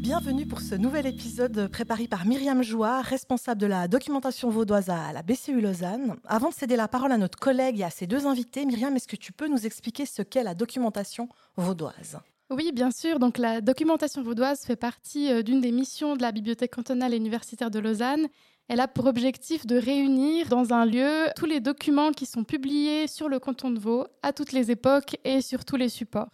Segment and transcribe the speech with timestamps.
[0.00, 5.12] Bienvenue pour ce nouvel épisode préparé par Myriam Joie, responsable de la documentation vaudoise à
[5.12, 6.16] la BCU Lausanne.
[6.24, 9.08] Avant de céder la parole à notre collègue et à ses deux invités, Myriam, est-ce
[9.08, 12.18] que tu peux nous expliquer ce qu'est la documentation vaudoise?
[12.48, 13.18] Oui, bien sûr.
[13.18, 17.16] Donc, la documentation vaudoise fait partie euh, d'une des missions de la Bibliothèque cantonale et
[17.16, 18.26] universitaire de Lausanne.
[18.70, 23.08] Elle a pour objectif de réunir dans un lieu tous les documents qui sont publiés
[23.08, 26.28] sur le canton de Vaud à toutes les époques et sur tous les supports.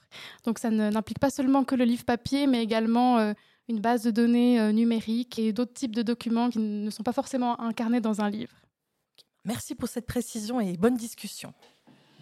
[0.44, 3.32] Donc, ça n'implique pas seulement que le livre papier, mais également euh,
[3.70, 7.14] une base de données euh, numérique et d'autres types de documents qui ne sont pas
[7.14, 8.52] forcément incarnés dans un livre.
[9.46, 11.54] Merci pour cette précision et bonne discussion.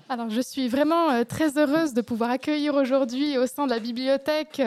[0.08, 3.80] Alors, je suis vraiment euh, très heureuse de pouvoir accueillir aujourd'hui au sein de la
[3.80, 4.62] bibliothèque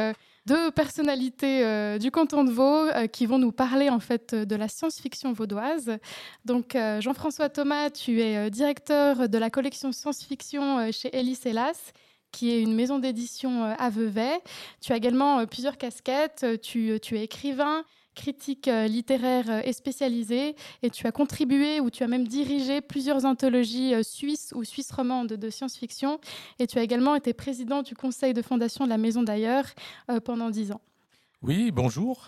[0.48, 4.70] deux personnalités euh, du canton de Vaud qui vont nous parler en fait de la
[4.70, 5.98] science-fiction vaudoise.
[6.46, 11.92] Donc, Jean-François Thomas, tu es directeur de la collection science-fiction chez Ellis Hélas
[12.32, 14.40] qui est une maison d'édition à Vevey.
[14.82, 16.46] Tu as également plusieurs casquettes.
[16.62, 17.84] Tu es écrivain,
[18.18, 22.82] critique euh, littéraire euh, et spécialisée, et tu as contribué ou tu as même dirigé
[22.82, 26.20] plusieurs anthologies euh, suisses ou suisses romandes de science-fiction,
[26.60, 29.66] et tu as également été président du conseil de fondation de la Maison d'ailleurs
[30.26, 30.82] pendant dix ans.
[31.42, 32.28] Oui, bonjour.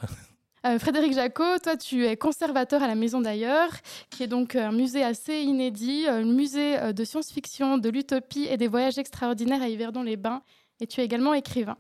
[0.78, 3.72] Frédéric Jacot, toi tu es conservateur à la Maison d'ailleurs,
[4.10, 8.68] qui est donc un musée assez inédit, un musée de science-fiction, de l'utopie et des
[8.68, 10.44] voyages extraordinaires à Yverdon-les-Bains,
[10.80, 11.78] et tu es également écrivain.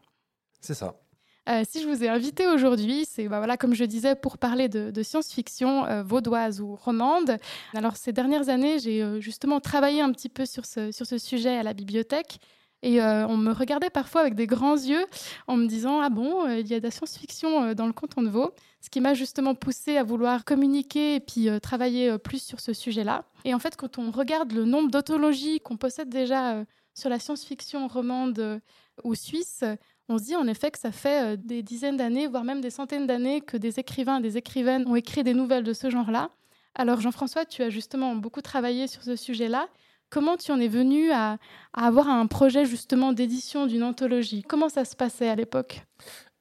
[0.61, 0.95] C'est ça.
[1.50, 4.69] Euh, si je vous ai invité aujourd'hui, c'est bah, voilà, comme je disais, pour parler
[4.69, 7.38] de, science-fiction euh, vaudoise ou romande.
[7.73, 11.64] Alors ces dernières années, j'ai euh, justement travaillé un petit peu sur ce, sujet à
[11.64, 12.39] la bibliothèque.
[12.81, 15.05] Et on me regardait parfois avec des grands yeux
[15.47, 18.30] en me disant Ah bon, il y a de la science-fiction dans le canton de
[18.30, 18.53] Vaud.
[18.80, 23.25] Ce qui m'a justement poussé à vouloir communiquer et puis travailler plus sur ce sujet-là.
[23.44, 27.89] Et en fait, quand on regarde le nombre d'autologies qu'on possède déjà sur la science-fiction
[27.89, 28.61] romande
[29.04, 29.66] ou suisse,
[30.09, 32.70] on se dit en effet que ça fait euh, des dizaines d'années, voire même des
[32.70, 36.30] centaines d'années que des écrivains et des écrivaines ont écrit des nouvelles de ce genre-là.
[36.75, 39.67] Alors Jean-François, tu as justement beaucoup travaillé sur ce sujet-là.
[40.09, 41.37] Comment tu en es venu à,
[41.73, 44.42] avoir un projet justement d'édition d'une anthologie?
[44.42, 45.83] Comment ça se passait à l'époque?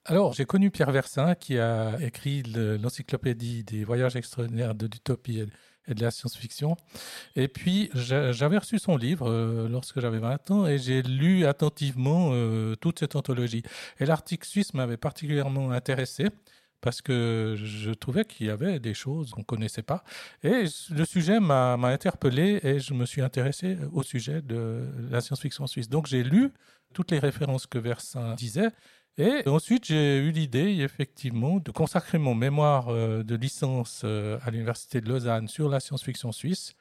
[0.07, 5.45] Alors, j'ai connu Pierre Versin qui a écrit l'encyclopédie des voyages extraordinaires de l'utopie
[5.89, 6.77] et de la science-fiction.
[7.37, 12.31] Et puis, j'avais reçu son livre euh, lorsque j'avais 20 ans et j'ai lu attentivement
[12.33, 13.63] euh, toute cette anthologie.
[13.99, 16.29] Et l'article suisse m'avait particulièrement intéressé
[16.81, 20.05] parce que je trouvais qu'il y avait des choses qu'on ne connaissait pas.
[20.45, 25.67] Et le sujet m'a interpellé et je me suis intéressé au sujet de la science-fiction
[25.67, 25.89] suisse.
[25.89, 26.53] Donc j'ai lu
[26.95, 28.71] toutes les références que Versin disait
[29.19, 34.53] et ensuite, j'ai eu l'idée, effectivement, de consacrer mon mémoire euh, de licence euh, à
[34.53, 36.75] l'Université de Lausanne sur la science-fiction suisse.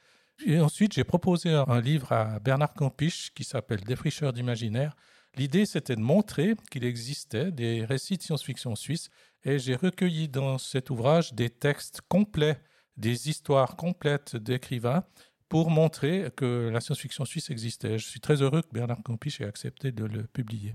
[0.46, 4.96] Et ensuite, j'ai proposé un livre à Bernard Campiche qui s'appelle Défricheur d'imaginaire.
[5.36, 9.10] L'idée, c'était de montrer qu'il existait des récits de science-fiction suisse.
[9.44, 12.62] Et j'ai recueilli dans cet ouvrage des textes complets,
[12.98, 15.04] des histoires complètes d'écrivains
[15.50, 17.98] pour montrer que la science-fiction suisse existait.
[17.98, 20.74] Je suis très heureux que Bernard Campiche ait accepté de le publier.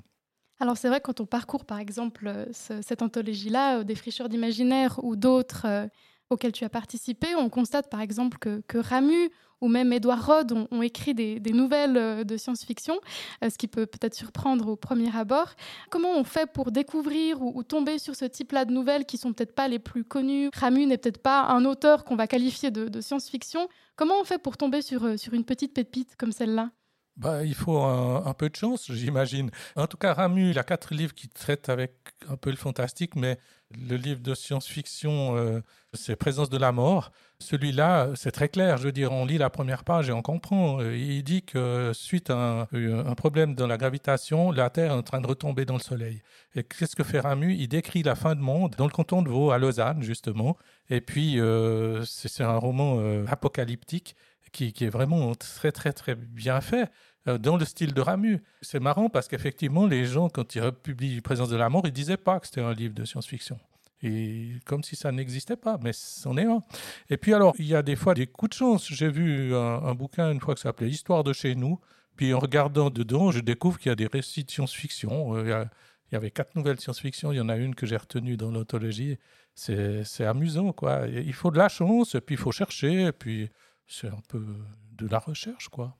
[0.63, 5.01] Alors c'est vrai quand on parcourt par exemple euh, cette anthologie-là, euh, des fricheurs d'imaginaire
[5.03, 5.89] ou d'autres euh,
[6.31, 9.29] auxquels tu as participé, on constate par exemple que, que Ramu
[9.61, 12.99] ou même Edouard Rod ont, écrit des, nouvelles de science-fiction,
[13.43, 15.53] ce qui peut peut-être surprendre au premier abord.
[15.89, 19.55] Comment on fait pour découvrir ou, tomber sur ce type-là de nouvelles qui sont peut-être
[19.55, 20.51] pas les plus connues?
[20.53, 23.69] Ramu n'est peut-être pas un auteur qu'on va qualifier de, science-fiction.
[23.95, 26.71] Comment on fait pour tomber sur, sur une petite pépite comme celle-là?
[27.17, 29.51] Bah, il faut un, peu de chance, j'imagine.
[29.77, 31.93] En tout cas, Ramu, il a quatre livres qui traitent avec
[32.29, 33.39] un peu le fantastique, mais
[33.77, 35.61] le livre de science-fiction, euh,
[35.93, 37.13] c'est Présence de la mort.
[37.39, 38.79] Celui-là, c'est très clair.
[38.79, 40.81] Je veux dire, on lit la première page et on comprend.
[40.81, 45.03] Il dit que suite à un, un problème dans la gravitation, la Terre est en
[45.03, 46.23] train de retomber dans le Soleil.
[46.55, 47.55] Et qu'est-ce que fait Ramu?
[47.55, 50.57] Il décrit la fin du monde dans le canton de Vaud, à Lausanne, justement.
[50.89, 54.17] Et puis, euh, c'est un roman euh, apocalyptique
[54.53, 56.91] qui, est vraiment très, très, très bien fait
[57.27, 58.43] euh, dans le style de Ramu.
[58.61, 62.17] C'est marrant parce qu'effectivement, les gens, quand ils republient Présence de la mort, ils disaient
[62.17, 63.59] pas que c'était un livre de science-fiction.
[64.03, 66.63] Et comme si ça n'existait pas, mais c'en est un.
[67.09, 68.93] Et puis alors, il y a des fois des coups de chance.
[68.93, 71.79] J'ai vu un, bouquin une fois qui s'appelait Histoire de chez nous.
[72.17, 75.37] Puis en regardant dedans, je découvre qu'il y a des récits de science-fiction.
[75.37, 75.65] Euh,
[76.11, 77.33] il y avait quatre nouvelles science-fiction.
[77.33, 79.19] Il y en a une que j'ai retenue dans l'anthologie.
[79.55, 81.07] C'est amusant, quoi.
[81.07, 83.51] Il faut de la chance, puis il faut chercher, puis
[83.87, 84.45] c'est un peu
[84.93, 85.97] de la recherche, quoi.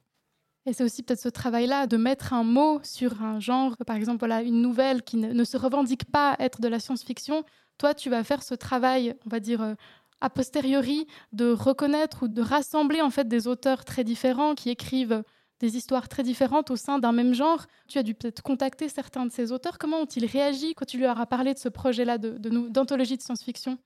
[0.65, 4.21] Et c'est aussi peut-être ce travail-là de mettre un mot sur un genre, par exemple,
[4.21, 7.45] voilà, une nouvelle qui ne, se revendique pas être de la science-fiction.
[7.79, 9.75] Toi, tu vas faire ce travail, on va dire, euh,
[10.21, 15.25] a posteriori, de reconnaître ou de rassembler en fait des auteurs très différents qui écrivent
[15.59, 17.67] des histoires très différentes au sein d'un même genre.
[17.89, 19.79] Tu as dû peut-être contacter certains de ces auteurs.
[19.79, 23.79] Comment ont-ils réagi quand tu leur as parlé de ce projet-là d'anthologie de, de science-fiction?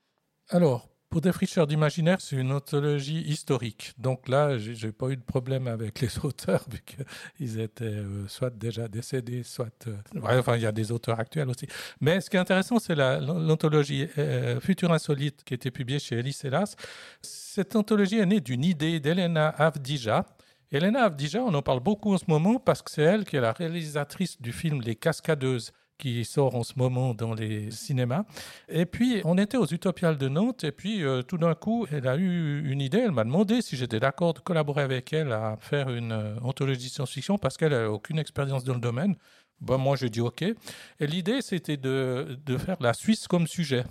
[0.50, 3.92] Alors, pour Défricheurs d'imaginaire, c'est une anthologie historique.
[3.96, 8.26] Donc là, je n'ai pas eu de problème avec les auteurs, vu qu'ils étaient euh,
[8.28, 9.86] soit déjà décédés, soit.
[9.86, 9.96] Euh,
[10.38, 11.66] enfin, il y a des auteurs actuels aussi.
[12.00, 16.16] Mais ce qui est intéressant, c'est l'anthologie euh, Futur Insolite qui a été publiée chez
[16.16, 16.74] Elis Elas.
[17.22, 20.26] Cette anthologie est née d'une idée d'Elena Avdija.
[20.72, 23.40] Elena Avdija, on en parle beaucoup en ce moment parce que c'est elle qui est
[23.40, 28.24] la réalisatrice du film Les Cascadeuses qui sort en ce moment dans les cinémas.
[28.68, 32.06] Et puis, on était aux Utopiales de Nantes, et puis euh, tout d'un coup, elle
[32.06, 35.56] a eu une idée, elle m'a demandé si j'étais d'accord de collaborer avec elle à
[35.60, 39.16] faire une euh, anthologie de science-fiction, parce qu'elle n'a aucune expérience dans le domaine.
[39.60, 40.42] Ben, moi, j'ai dit OK.
[40.42, 43.84] Et l'idée, c'était de, de faire la Suisse comme sujet.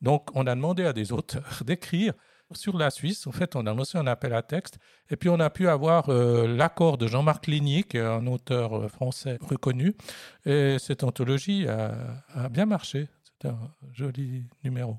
[0.00, 2.12] Donc, on a demandé à des auteurs d'écrire
[2.56, 3.26] sur la Suisse.
[3.26, 4.78] En fait, on a lancé un appel à texte
[5.10, 8.74] et puis on a pu avoir euh, l'accord de Jean-Marc Ligny, qui est un auteur
[8.74, 9.94] euh, français reconnu.
[10.46, 13.08] Et cette anthologie a, bien marché.
[13.24, 13.58] C'est un
[13.92, 14.96] joli numéro.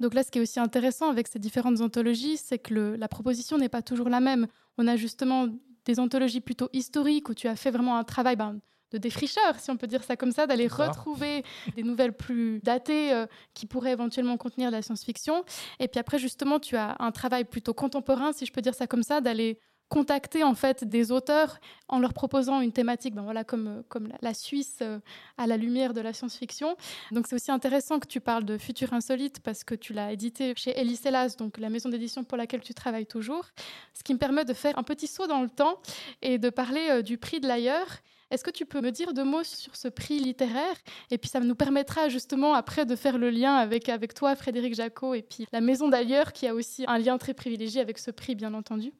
[0.00, 3.58] Donc là, ce qui est aussi intéressant avec ces différentes anthologies, c'est que la proposition
[3.58, 4.46] n'est pas toujours la même.
[4.78, 5.48] On a justement
[5.84, 8.60] des anthologies plutôt historiques où tu as fait vraiment un travail ben,
[8.92, 11.44] de défricheur, si on peut dire ça comme ça, d'aller retrouver
[11.76, 15.44] des nouvelles plus datées euh, qui pourraient éventuellement contenir de la science-fiction.
[15.80, 18.86] Et puis après, justement, tu as un travail plutôt contemporain, si je peux dire ça
[18.86, 19.58] comme ça, d'aller
[19.92, 24.32] contacter en fait des auteurs en leur proposant une thématique, ben voilà, comme, comme la,
[24.32, 24.98] Suisse euh,
[25.36, 26.76] à la lumière de la science-fiction.
[27.10, 30.54] Donc c'est aussi intéressant que tu parles de Futur Insolite parce que tu l'as édité
[30.56, 33.44] chez Eliselas, donc la maison d'édition pour laquelle tu travailles toujours,
[33.92, 35.76] ce qui me permet de faire un petit saut dans le temps
[36.22, 37.98] et de parler euh, du prix de l'ailleurs
[38.32, 40.74] est-ce que tu peux me dire deux mots sur ce prix littéraire?
[41.10, 44.74] Et puis ça nous permettra justement après de faire le lien avec, avec toi, Frédéric
[44.74, 48.10] Jacot, et puis la Maison d'ailleurs, qui a aussi un lien très privilégié avec ce
[48.10, 48.92] prix, bien entendu.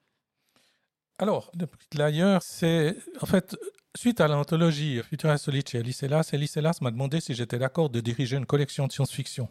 [1.18, 3.56] Alors, le prix de l'ailleurs, c'est en fait
[3.94, 8.36] Suite à l'anthologie Futur Insolite chez Alice Elas, m'a demandé si j'étais d'accord de diriger
[8.36, 9.48] une collection de science-fiction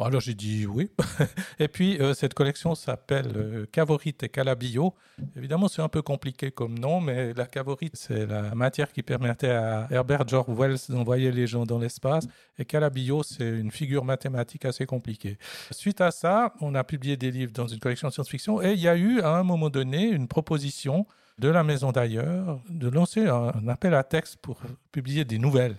[0.00, 0.90] alors j'ai dit oui.
[1.58, 4.94] et puis euh, cette collection s'appelle euh, Cavorite et Calabillo.
[5.36, 9.50] Évidemment, c'est un peu compliqué comme nom, mais la cavorite, c'est la matière qui permettait
[9.50, 12.26] à Herbert George Wells d'envoyer les gens dans l'espace.
[12.58, 15.38] Et Calabillo, c'est une figure mathématique assez compliquée.
[15.70, 18.80] Suite à ça, on a publié des livres dans une collection de science-fiction et il
[18.80, 21.06] y a eu à un moment donné une proposition
[21.38, 25.76] de la maison d'ailleurs de lancer un, appel à texte pour publier des nouvelles.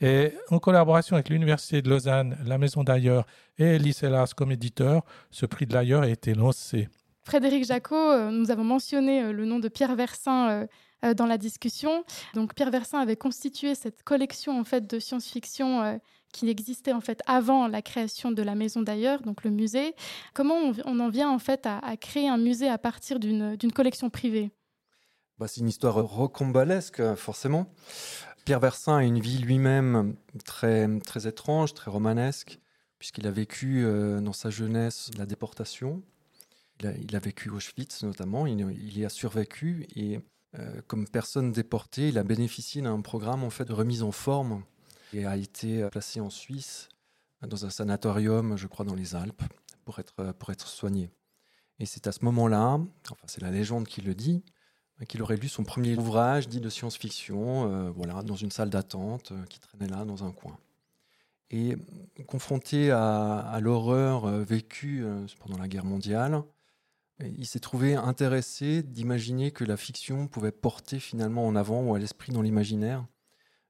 [0.00, 3.26] Et en collaboration avec l'Université de Lausanne, la maison d'ailleurs
[3.58, 6.88] et l'ICELAS comme éditeur, ce prix de l'ailleurs a été lancé.
[7.24, 10.66] Frédéric Jacot, euh, nous avons mentionné euh, le nom de Pierre Versin
[11.04, 12.04] euh, dans la discussion.
[12.34, 16.00] Donc Pierre Versin avait constitué cette collection en fait de science-fiction
[16.32, 19.94] qui existait en fait avant la création de la maison d'ailleurs, donc le musée.
[20.32, 24.52] Comment on, en vient en fait à créer un musée à partir d'une collection privée?
[25.38, 27.72] Bah, c'est une histoire rocambolesque, forcément.
[28.44, 32.58] Pierre Versin a une vie lui-même très, très étrange, très romanesque,
[32.98, 36.02] puisqu'il a vécu euh, dans sa jeunesse la déportation.
[36.80, 40.18] Il a, vécu Auschwitz notamment, il, y a survécu et
[40.58, 44.64] euh, comme personne déportée, il a bénéficié d'un programme en fait de remise en forme
[45.12, 46.88] et a été placé en Suisse
[47.46, 49.42] dans un sanatorium, je crois, dans les Alpes,
[49.84, 51.10] pour être, pour être soigné.
[51.78, 54.42] Et c'est à ce moment-là, enfin c'est la légende qui le dit,
[55.06, 59.32] qu'il aurait lu son premier ouvrage dit de science-fiction, euh, voilà, dans une salle d'attente
[59.32, 60.58] euh, qui traînait là dans un coin.
[61.50, 61.76] Et
[62.26, 65.04] confronté à, l'horreur euh, vécue
[65.38, 66.42] pendant la guerre mondiale,
[67.20, 71.98] il s'est trouvé intéressé d'imaginer que la fiction pouvait porter finalement en avant ou à
[71.98, 73.06] l'esprit dans l'imaginaire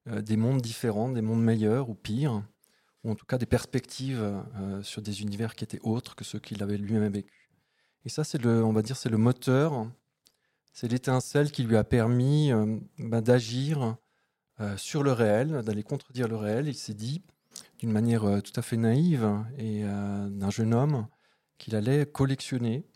[0.06, 2.42] des mondes différents, des mondes meilleurs ou pires,
[3.02, 4.42] ou en tout cas des perspectives
[4.82, 7.50] sur des univers qui étaient autres que ceux qu'il avait lui-même vécu.
[8.04, 9.86] Et ça, c'est le, on va dire, c'est le moteur
[10.72, 13.96] c'est l'étincelle qui lui a permis euh, bah, d'agir
[14.60, 16.66] euh, sur le réel, d'aller contredire le réel.
[16.66, 17.22] Il s'est dit,
[17.78, 21.06] d'une manière euh, tout à fait naïve et d'un jeune homme,
[21.58, 22.86] qu'il allait collectionner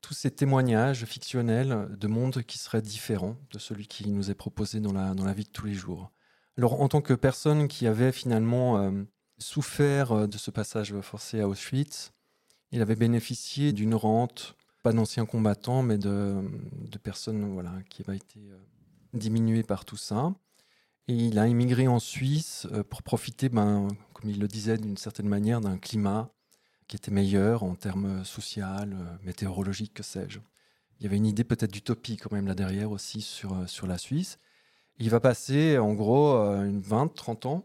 [0.00, 4.80] tous ces témoignages fictionnels de mondes qui seraient différents de celui qui nous est proposé
[4.80, 6.10] dans la, dans la vie de tous les jours.
[6.56, 8.92] Alors, en tant que personne qui avait finalement
[9.38, 12.12] souffert de ce passage forcé à Auschwitz,
[12.72, 16.42] il avait bénéficié d'une rente pas d'anciens combattants, mais de,
[17.02, 18.58] personnes voilà, qui avaient été euh,
[19.14, 20.34] diminuées par tout ça.
[21.08, 24.96] Et il a immigré en Suisse euh, pour profiter, ben, comme il le disait d'une
[24.96, 26.30] certaine manière, d'un climat
[26.88, 30.40] qui était meilleur en termes euh, météorologiques, que sais-je.
[30.98, 33.96] Il y avait une idée peut-être d'utopie quand même là derrière aussi sur, sur la
[33.96, 34.38] Suisse.
[34.98, 37.64] Il va passer en gros une 20-30 ans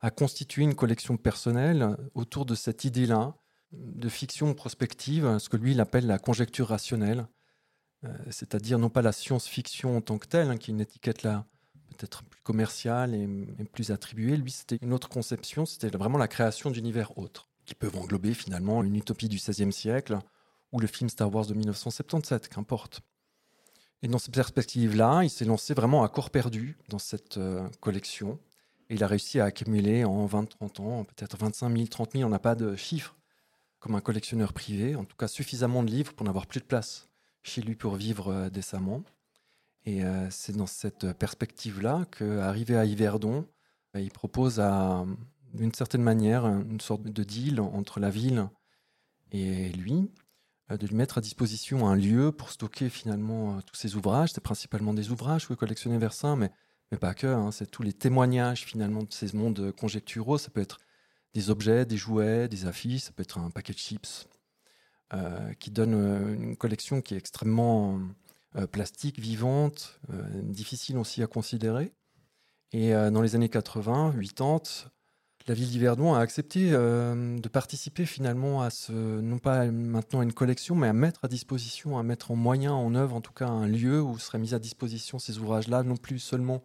[0.00, 3.36] à constituer une collection personnelle autour de cette idée-là
[3.76, 7.26] de fiction prospective, ce que lui il appelle la conjecture rationnelle,
[8.30, 11.46] c'est-à-dire non pas la science-fiction en tant que telle, hein, qui est une étiquette là
[11.94, 13.26] peut-être plus commerciale et,
[13.72, 14.36] plus attribuée.
[14.36, 18.82] Lui, c'était une autre conception, c'était vraiment la création d'univers autres, qui peuvent englober finalement
[18.82, 20.18] une utopie du XVIe siècle
[20.72, 23.00] ou le film Star Wars de 1977, qu'importe.
[24.02, 28.38] Et dans cette perspective-là, il s'est lancé vraiment à corps perdu dans cette euh, collection.
[28.90, 32.28] Et il a réussi à accumuler en 20-30 ans, peut-être 25 000, 30 000, on
[32.28, 33.16] n'a pas de chiffres,
[33.84, 37.10] comme un collectionneur privé, en tout cas suffisamment de livres pour n'avoir plus de place
[37.42, 39.02] chez lui pour vivre euh, décemment.
[39.84, 43.46] Et euh, c'est dans cette perspective-là qu'arrivé à Yverdon,
[43.94, 45.04] il propose à,
[45.52, 48.48] d'une certaine manière, une sorte de deal entre la ville
[49.32, 50.10] et lui,
[50.70, 54.30] euh, de lui mettre à disposition un lieu pour stocker finalement tous ses ouvrages.
[54.32, 56.50] C'est principalement des ouvrages que collectionnait Versin, mais,
[56.90, 57.26] mais pas que.
[57.26, 57.52] Hein.
[57.52, 60.38] C'est tous les témoignages finalement de ces mondes conjecturaux.
[60.38, 60.78] Ça peut être
[61.34, 64.26] des objets, des jouets, des affiches, ça peut être un paquet de chips,
[65.12, 68.00] euh, qui donne une collection qui est extrêmement
[68.70, 69.98] plastique, vivante,
[70.32, 71.92] difficile aussi à considérer.
[72.70, 74.90] Et dans les années 80, 80,
[75.46, 80.22] la ville d'Yverdon a accepté euh, de participer finalement à ce, non pas maintenant à
[80.22, 83.32] une collection, mais à mettre à disposition, à mettre en moyen, en œuvre en tout
[83.32, 86.64] cas, un lieu où seraient mis à disposition ces ouvrages-là, non plus seulement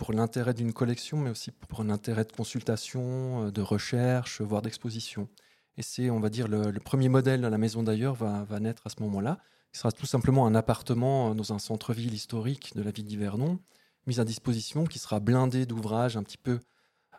[0.00, 4.62] pour l'intérêt d'une collection, mais aussi pour un intérêt de consultation, euh, de recherche, voire
[4.62, 5.28] d'exposition.
[5.76, 8.88] Et c'est, on va dire, le, premier modèle de la maison d'ailleurs va, naître à
[8.88, 9.38] ce moment-là.
[9.74, 13.58] Il sera tout simplement un appartement euh, dans un centre-ville historique de la ville d'Yverdon,
[14.06, 16.60] mis à disposition, qui sera blindé d'ouvrages un petit peu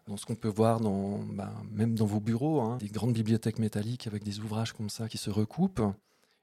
[0.07, 3.59] dans ce qu'on peut voir dans, bah, même dans vos bureaux, hein, des grandes bibliothèques
[3.59, 5.83] métalliques avec des ouvrages comme ça qui se recoupent.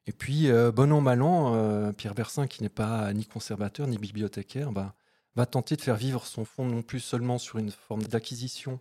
[0.07, 3.89] Et puis, euh, bon an, mal an, euh, Pierre Bersin, qui n'est pas ni conservateur
[3.89, 4.95] ni bibliothécaire, bah,
[5.37, 8.81] va tenter de faire vivre son fonds non plus seulement sur une forme d'acquisition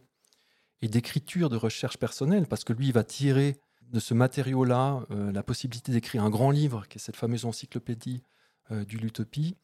[0.82, 5.32] et d'écriture, de recherche personnelle, parce que lui, il va tirer de ce matériau-là euh,
[5.32, 8.24] la possibilité d'écrire un grand livre, qui est cette fameuse encyclopédie
[8.70, 9.56] du l'utopie,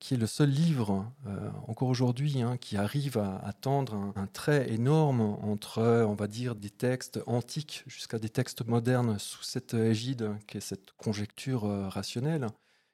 [0.00, 4.72] qui est le seul livre, euh, encore aujourd'hui, hein, qui arrive à, tendre un, trait
[4.72, 10.32] énorme entre, on va dire, des textes antiques jusqu'à des textes modernes sous cette égide,
[10.48, 12.46] qui est cette conjecture euh, rationnelle,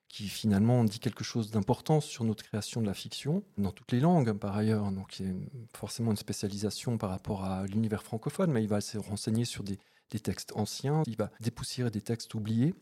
[0.08, 4.00] qui finalement dit quelque chose d'important sur notre création de la fiction, dans toutes les
[4.00, 4.90] langues par ailleurs.
[4.92, 5.32] Donc il y a
[5.76, 9.78] forcément une spécialisation par rapport à l'univers francophone, mais il va se renseigner sur des,
[10.10, 12.74] des textes anciens, il va dépoussiérer des textes oubliés.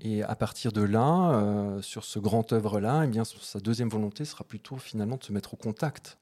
[0.00, 4.24] Et à partir de là, euh, sur ce grand œuvre-là, eh bien, sa deuxième volonté
[4.24, 6.18] sera plutôt finalement de se mettre au contact,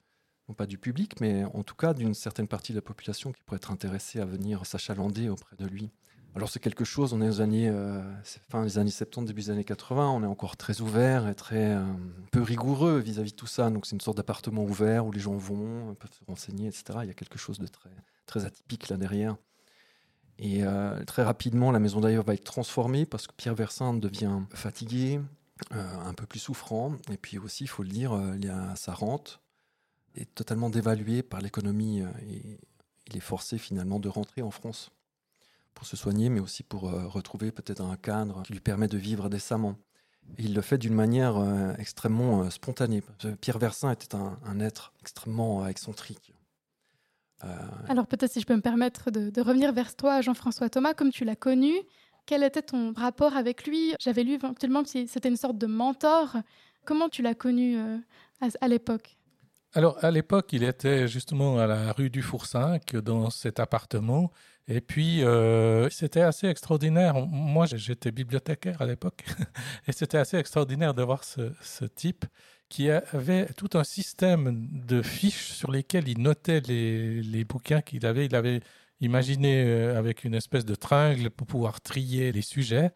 [0.49, 3.43] non pas du public, mais en tout cas d'une certaine partie de la population qui
[3.43, 5.91] pourrait être intéressée à venir s'achalander auprès de lui.
[6.35, 8.01] Alors c'est quelque chose, on est aux années, euh,
[8.49, 11.75] fin des années 70, début des années 80, on est encore très ouvert et très
[11.75, 11.85] euh,
[12.31, 13.69] peu rigoureux vis-à-vis de tout ça.
[13.69, 17.01] Donc c'est une sorte d'appartement ouvert où les gens vont, peuvent se renseigner, etc.
[17.03, 17.91] Il y a quelque chose de très,
[18.25, 19.37] très atypique là derrière.
[20.39, 24.41] Et euh, très rapidement, la maison d'ailleurs va être transformée parce que Pierre Versin devient
[24.55, 25.21] fatigué,
[25.71, 26.97] un peu plus souffrant.
[27.13, 29.41] Et puis aussi, il faut le dire, il sa rente
[30.15, 32.59] est totalement dévaluée par l'économie et
[33.07, 34.91] il est forcé finalement de rentrer en France
[35.83, 39.29] pour se soigner, mais aussi pour retrouver peut-être un cadre qui lui permet de vivre
[39.29, 39.75] décemment.
[40.39, 41.37] Et il le fait d'une manière
[41.77, 43.03] extrêmement spontanée.
[43.41, 46.33] Pierre Versin était un être extrêmement excentrique.
[47.45, 47.49] Euh,
[47.89, 51.25] Alors peut-être si je peux me permettre de, revenir vers toi, Jean-François Thomas, comme tu
[51.25, 51.73] l'as connu,
[52.27, 53.95] quel était ton rapport avec lui?
[53.99, 56.37] J'avais lu éventuellement que c'était une sorte de mentor.
[56.85, 57.99] Comment tu l'as connu euh,
[58.61, 59.17] à, l'époque?
[59.75, 64.31] Alors, à l'époque, il était justement à la rue du Four 5, dans cet appartement.
[64.69, 67.15] Et puis, euh, c'était assez extraordinaire.
[67.27, 69.25] Moi, j'étais bibliothécaire à l'époque.
[69.89, 72.25] et c'était assez extraordinaire de voir ce, type
[72.69, 78.27] qui avait tout un système de fiches sur lesquelles il notait les, bouquins qu'il avait.
[78.27, 78.61] Il avait
[79.01, 82.93] imaginé euh, avec une espèce de tringle pour pouvoir trier les sujets.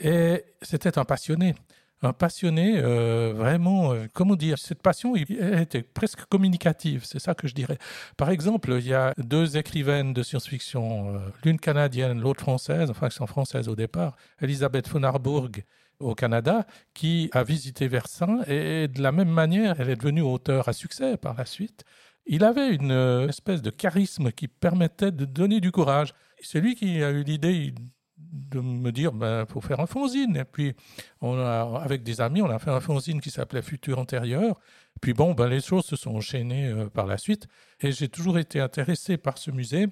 [0.00, 1.54] Et c'était un passionné.
[2.02, 7.48] Un passionné, euh, vraiment, euh, comment dire, cette passion était presque communicative, c'est ça que
[7.48, 7.78] je dirais.
[8.18, 13.12] Par exemple, il y a deux écrivaines de science-fiction, l'une canadienne, l'autre française, enfin, elles
[13.12, 15.64] sont françaises au départ, Elisabeth von Harburg
[15.98, 20.68] au Canada, qui a visité Versailles et de la même manière, elle est devenue auteur
[20.68, 21.84] à succès par la suite.
[22.26, 26.12] Il avait une euh, espèce de charisme qui permettait de donner du courage.
[26.40, 27.72] C'est lui qui a eu l'idée
[28.18, 30.36] de me dire ben faut faire un fanzine.
[30.36, 30.74] Et puis
[31.20, 34.58] on a avec des amis on a fait un fanzine qui s'appelait Futur antérieur.
[35.00, 37.46] Puis bon ben les choses se sont enchaînées euh, par la suite.
[37.80, 39.88] Et j'ai toujours été intéressé par ce musée.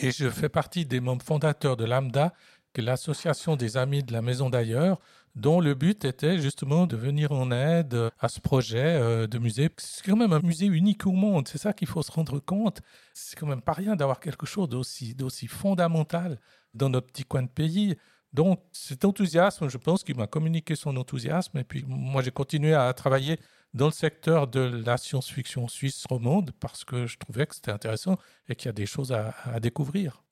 [0.00, 2.32] Et je fais partie des membres fondateurs de l'AMDA
[2.72, 5.00] qui l'association des amis de la maison d'ailleurs
[5.34, 9.70] dont le but était justement de venir en aide à ce projet euh, de musée.
[9.76, 12.80] C'est quand même un musée unique au monde, c'est ça qu'il faut se rendre compte.
[13.14, 16.38] C'est quand même pas rien d'avoir quelque chose d'aussi, d'aussi fondamental
[16.74, 17.96] dans notre petit coin de pays.
[18.32, 21.58] Donc cet enthousiasme, je pense qu'il m'a communiqué son enthousiasme.
[21.58, 23.38] Et puis moi, j'ai continué à travailler
[23.74, 28.18] dans le secteur de la science-fiction suisse romande parce que je trouvais que c'était intéressant
[28.48, 30.22] et qu'il y a des choses à, découvrir.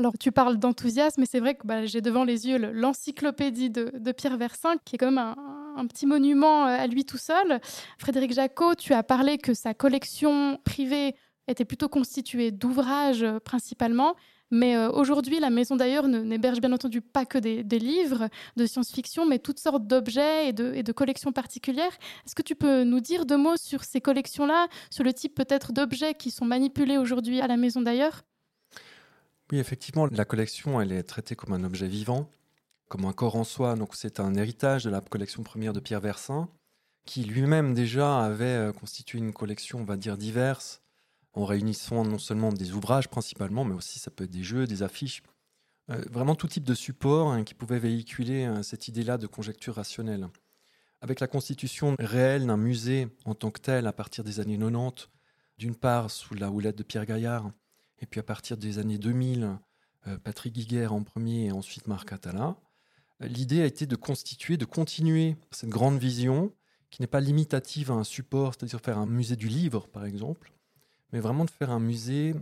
[0.00, 4.12] Alors, tu parles d'enthousiasme, et c'est vrai que bah, j'ai devant les yeux l'encyclopédie de,
[4.12, 5.36] Pierre Versin, qui est comme un,
[5.76, 7.60] un, petit monument euh, à lui tout seul.
[7.98, 11.14] Frédéric Jacot, tu as parlé que sa collection privée
[11.48, 14.14] était plutôt constituée d'ouvrages euh, principalement.
[14.50, 19.26] Mais euh, aujourd'hui, la Maison d'ailleurs n'héberge bien entendu pas que des, livres de science-fiction,
[19.26, 21.92] mais toutes sortes d'objets et de, collections particulières.
[22.24, 25.74] Est-ce que tu peux nous dire deux mots sur ces collections-là, sur le type peut-être
[25.74, 28.22] d'objets qui sont manipulés aujourd'hui à la Maison d'ailleurs?
[29.52, 32.30] Oui, effectivement, la collection, elle est traitée comme un objet vivant,
[32.88, 33.74] comme un corps en soi.
[33.74, 36.48] Donc c'est un héritage de la collection première de Pierre Versin,
[37.04, 40.82] qui lui-même déjà avait euh, constitué une collection, on va dire, diverse,
[41.32, 44.82] en réunissant non seulement des ouvrages principalement, mais aussi ça peut être des jeux, des
[44.84, 45.22] affiches,
[45.90, 49.74] euh, vraiment tout type de support hein, qui pouvait véhiculer euh, cette idée-là de conjecture
[49.74, 50.28] rationnelle.
[51.00, 55.08] Avec la constitution réelle d'un musée en tant que tel à partir des années 90,
[55.58, 57.50] d'une part sous la houlette de Pierre Gaillard,
[58.00, 59.58] et puis à partir des années 2000,
[60.06, 62.56] euh, Patrick Guiguerre en premier et ensuite Marc Attala,
[63.20, 66.52] l'idée a été de constituer, de continuer cette grande vision
[66.90, 70.52] qui n'est pas limitative à un support, c'est-à-dire faire un musée du livre par exemple,
[71.12, 72.34] mais vraiment de faire un musée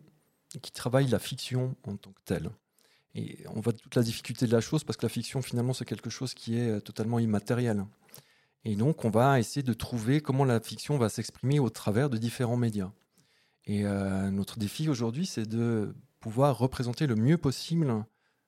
[0.63, 2.51] qui travaille la fiction en tant que telle.
[3.15, 5.85] Et on voit toute la difficulté de la chose parce que la fiction, finalement, c'est
[5.85, 7.85] quelque chose qui est euh, totalement immatériel.
[8.65, 12.19] Et donc, on va essayer de trouver comment la fiction va s'exprimer au travers de
[12.19, 12.93] différents médias.
[13.69, 18.05] Et euh, notre défi aujourd'hui, c'est de pouvoir représenter le mieux possible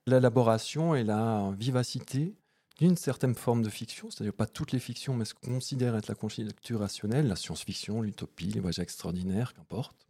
[0.07, 2.35] l'élaboration et la vivacité
[2.79, 6.09] d'une certaine forme de fiction, c'est-à-dire pas toutes les fictions, mais ce qu'on considère être
[6.09, 10.07] la conjecture rationnelle, la science-fiction, l'utopie, les voyages extraordinaires, qu'importe.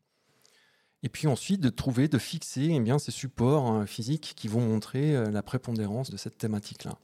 [1.02, 4.61] Et puis ensuite, de trouver, de fixer eh bien, ces supports hein, physiques qui vont
[4.61, 6.97] montrer euh, la prépondérance de cette thématique-là.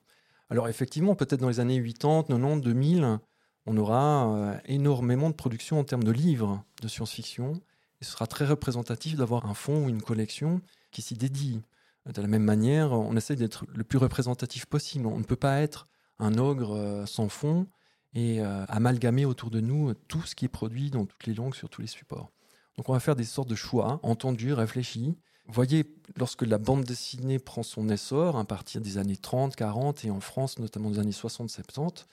[0.51, 3.19] Alors effectivement, peut-être dans les années 80, 90, 2000,
[3.67, 7.61] on aura euh, énormément de production en termes de livres de science-fiction.
[8.01, 11.63] Et ce sera très représentatif d'avoir un fonds ou une collection qui s'y dédie.
[12.07, 15.07] De la même manière, on essaie d'être le plus représentatif possible.
[15.07, 17.67] On ne peut pas être un ogre euh, sans fond
[18.15, 21.69] et amalgamer autour de nous tout ce qui est produit dans toutes les langues, sur
[21.69, 22.31] tous les supports.
[22.77, 25.19] Donc on va faire des sortes de choix entendus, réfléchis.
[25.49, 25.85] Voyez,
[26.17, 30.21] lorsque la bande dessinée prend son essor, à partir des années 30, 40, et en
[30.21, 32.07] France notamment des années 60, 70,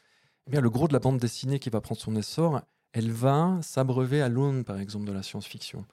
[0.48, 2.62] eh bien, le gros de la bande dessinée qui va prendre son essor,
[2.94, 5.86] elle va s'abreuver à l'aune, par exemple, de la science-fiction.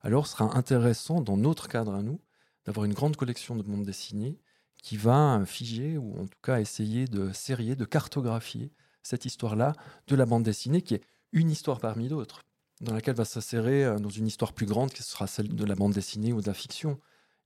[0.00, 2.20] Alors, ce sera intéressant, dans notre cadre à nous,
[2.66, 4.38] d'avoir une grande collection de bandes dessinées
[4.82, 8.70] qui va figer, ou en tout cas essayer de serrer, de cartographier
[9.02, 9.74] cette histoire-là
[10.06, 12.44] de la bande dessinée, qui est une histoire parmi d'autres
[12.80, 15.74] dans laquelle va s'insérer euh, dans une histoire plus grande qui sera celle de la
[15.74, 16.98] bande dessinée ou de la fiction.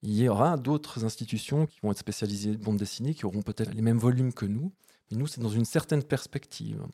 [0.02, 3.72] Il y aura d'autres institutions qui vont être spécialisées en bande dessinée, qui auront peut-être
[3.72, 4.72] les mêmes volumes que nous,
[5.10, 6.84] mais nous, c'est dans une certaine perspective.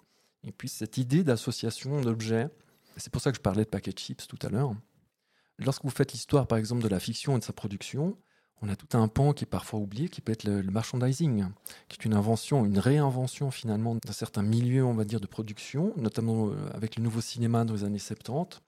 [0.44, 2.48] Et puis cette idée d'association d'objets,
[2.96, 4.74] c'est pour ça que je parlais de packet chips tout à l'heure.
[5.59, 8.16] Lorsque vous faites l'histoire, par exemple, de la fiction et de sa production,
[8.61, 11.46] on a tout un pan qui est parfois oublié, qui peut être le, merchandising,
[11.88, 15.92] qui est une invention, une réinvention finalement d'un certain milieu, on va dire, de production,
[15.96, 18.61] notamment euh, avec le nouveau cinéma dans les années 70.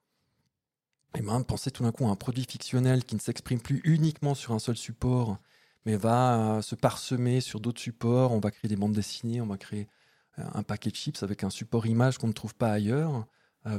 [1.18, 4.34] Et même penser tout d'un coup à un produit fictionnel qui ne s'exprime plus uniquement
[4.34, 5.38] sur un seul support,
[5.84, 8.30] mais va euh, se parsemer sur d'autres supports.
[8.30, 9.88] On va créer des bandes dessinées, on va créer
[10.54, 13.26] un paquet de chips avec un support image qu'on ne trouve pas ailleurs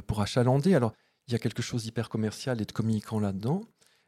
[0.06, 0.74] pour achalander.
[0.74, 0.92] Alors,
[1.28, 3.62] il y a quelque chose d'hyper commercial et de communicant là-dedans.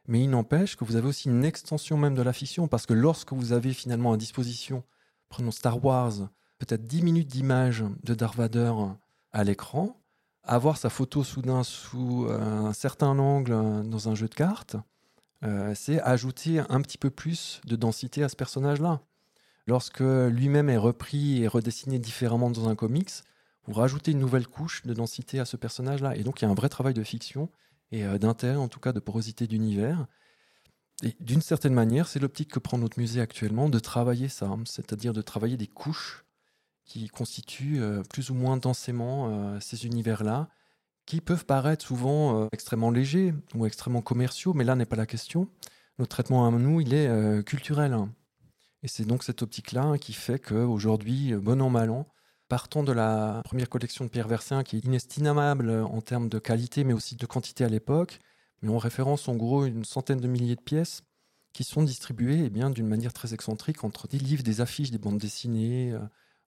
[0.07, 2.93] Mais il n'empêche que vous avez aussi une extension même de la fiction, parce que
[2.93, 4.83] lorsque vous avez finalement à disposition,
[5.29, 8.73] prenons Star Wars, peut-être 10 minutes d'image de Darth Vader
[9.33, 9.99] à l'écran,
[10.43, 14.75] avoir sa photo soudain sous euh, un certain angle euh, dans un jeu de cartes,
[15.43, 19.01] euh, c'est ajouter un petit peu plus de densité à ce personnage-là.
[19.67, 23.11] Lorsque lui-même est repris et redessiné différemment dans un comics,
[23.67, 26.15] vous rajoutez une nouvelle couche de densité à ce personnage-là.
[26.15, 27.49] Et donc il y a un vrai travail de fiction
[27.91, 30.05] et euh, d'intérêt, en tout cas de porosité d'univers.
[31.03, 34.63] Et d'une certaine manière, c'est l'optique que prend notre musée actuellement de travailler ça, hein,
[34.65, 36.25] c'est-à-dire de travailler des couches
[36.85, 40.47] qui constituent euh, plus ou moins densément euh, ces univers-là,
[41.07, 45.47] qui peuvent paraître souvent extrêmement légers ou extrêmement commerciaux, mais là n'est pas la question.
[45.99, 47.93] Notre traitement à nous, il est culturel.
[47.93, 48.09] Hein.
[48.85, 52.05] Et c'est donc cette optique-là hein, qui fait qu'aujourd'hui, bon an, mal an,
[52.47, 56.83] Partant de la première collection de Pierre Versin, qui est inestimable en termes de qualité,
[56.83, 58.19] mais aussi de quantité à l'époque,
[58.61, 61.01] mais on référence en gros une centaine de milliers de pièces
[61.53, 64.99] qui sont distribuées eh bien d'une manière très excentrique entre des livres, des affiches, des
[64.99, 65.93] bandes dessinées.
[65.93, 65.99] Euh,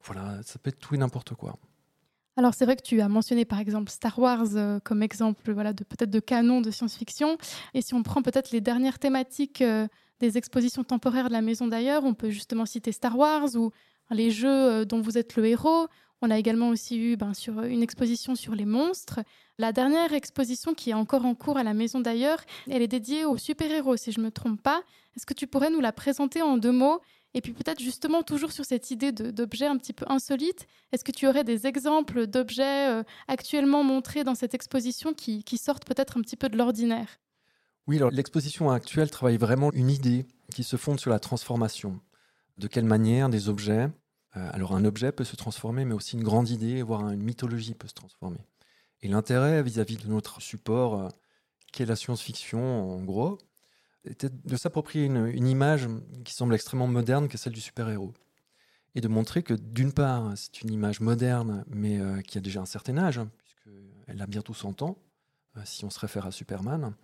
[0.04, 1.58] voilà, ça peut être tout et n'importe quoi.
[2.36, 5.72] Alors c'est vrai que tu as mentionné par exemple Star Wars euh, comme exemple voilà,
[5.72, 7.36] de peut-être de canon de science-fiction.
[7.74, 9.88] Et si on prend peut-être les dernières thématiques euh,
[10.20, 12.04] des expositions temporaires de la maison d'ailleurs.
[12.04, 13.70] On peut justement citer Star Wars ou
[14.10, 15.88] les jeux dont vous êtes le héros.
[16.20, 19.20] On a également aussi eu ben, sur une exposition sur les monstres.
[19.58, 23.24] La dernière exposition qui est encore en cours à la maison d'ailleurs, elle est dédiée
[23.24, 24.82] aux super-héros, si je ne me trompe pas.
[25.16, 27.00] Est-ce que tu pourrais nous la présenter en deux mots?
[27.34, 31.12] Et puis peut-être justement toujours sur cette idée d'objets un petit peu insolites, est-ce que
[31.12, 36.22] tu aurais des exemples d'objets euh, actuellement montrés dans cette exposition qui sortent peut-être un
[36.22, 37.18] petit peu de l'ordinaire?
[37.88, 42.00] Oui, l'exposition actuelle travaille vraiment une idée qui se fonde sur la transformation.
[42.58, 43.88] De quelle manière des objets
[44.36, 47.74] euh, alors un objet peut se transformer, mais aussi une grande idée, voire une mythologie
[47.74, 48.40] peut se transformer.
[49.00, 51.08] Et l'intérêt vis-à-vis de notre support, euh,
[51.72, 53.38] qui est la science-fiction en gros,
[54.04, 55.88] était de s'approprier une, image
[56.24, 58.12] qui semble extrêmement moderne, qui est celle du super-héros.
[58.94, 62.60] Et de montrer que d'une part, c'est une image moderne, mais euh, qui a déjà
[62.60, 64.98] un certain âge, hein, puisqu'elle a bientôt 100 ans,
[65.64, 66.94] si on se réfère à Superman.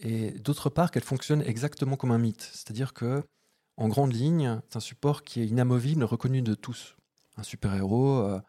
[0.00, 2.48] Et d'autre part, qu'elle fonctionne exactement comme un mythe.
[2.52, 3.22] C'est-à-dire que
[3.76, 6.96] en grande ligne, c'est un support qui est inamovible, reconnu de tous.
[7.36, 8.40] Un super-héros, euh,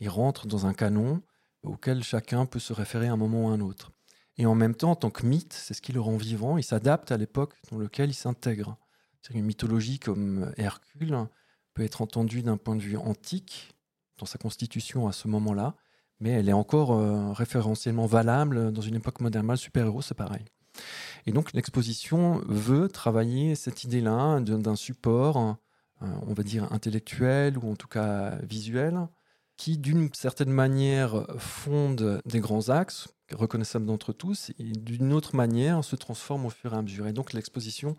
[0.00, 1.22] il rentre dans un canon
[1.62, 3.92] auquel chacun peut se référer à un moment ou à un autre.
[4.38, 6.62] Et en même temps, en tant que mythe, c'est ce qui le rend vivant, il
[6.62, 8.76] s'adapte à l'époque dans laquelle il s'intègre.
[9.34, 11.26] Une mythologie comme Hercule
[11.74, 13.74] peut être entendue d'un point de vue antique,
[14.16, 15.76] dans sa constitution à ce moment-là,
[16.20, 19.48] mais elle est encore euh, référentiellement valable dans une époque moderne.
[19.48, 20.44] Le super-héros, c'est pareil.
[21.26, 25.56] Et donc l'exposition veut travailler cette idée-là d'un support,
[26.02, 29.08] euh, on va dire intellectuel ou en tout cas visuel,
[29.56, 35.84] qui d'une certaine manière fonde des grands axes, reconnaissables d'entre tous, et d'une autre manière
[35.84, 37.06] se transforme au fur et à mesure.
[37.06, 37.96] Et donc l'exposition,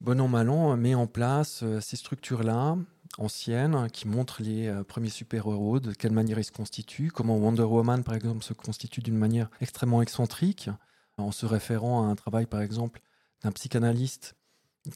[0.00, 2.76] bon an mal an, met en place euh, ces structures-là,
[3.18, 7.62] anciennes, qui montrent les euh, premiers super-héros, de quelle manière ils se constituent, comment Wonder
[7.62, 10.70] Woman, par exemple, se constitue d'une manière extrêmement excentrique,
[11.18, 13.00] en se référant à un travail, par exemple,
[13.42, 14.34] d'un psychanalyste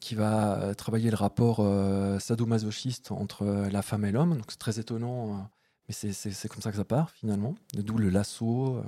[0.01, 4.37] qui va euh, travailler le rapport euh, sadomasochiste entre la femme et l'homme.
[4.37, 5.49] Donc c'est très étonnant,
[5.89, 7.55] mais c'est comme ça que ça part finalement.
[7.75, 8.83] D'où le lasso,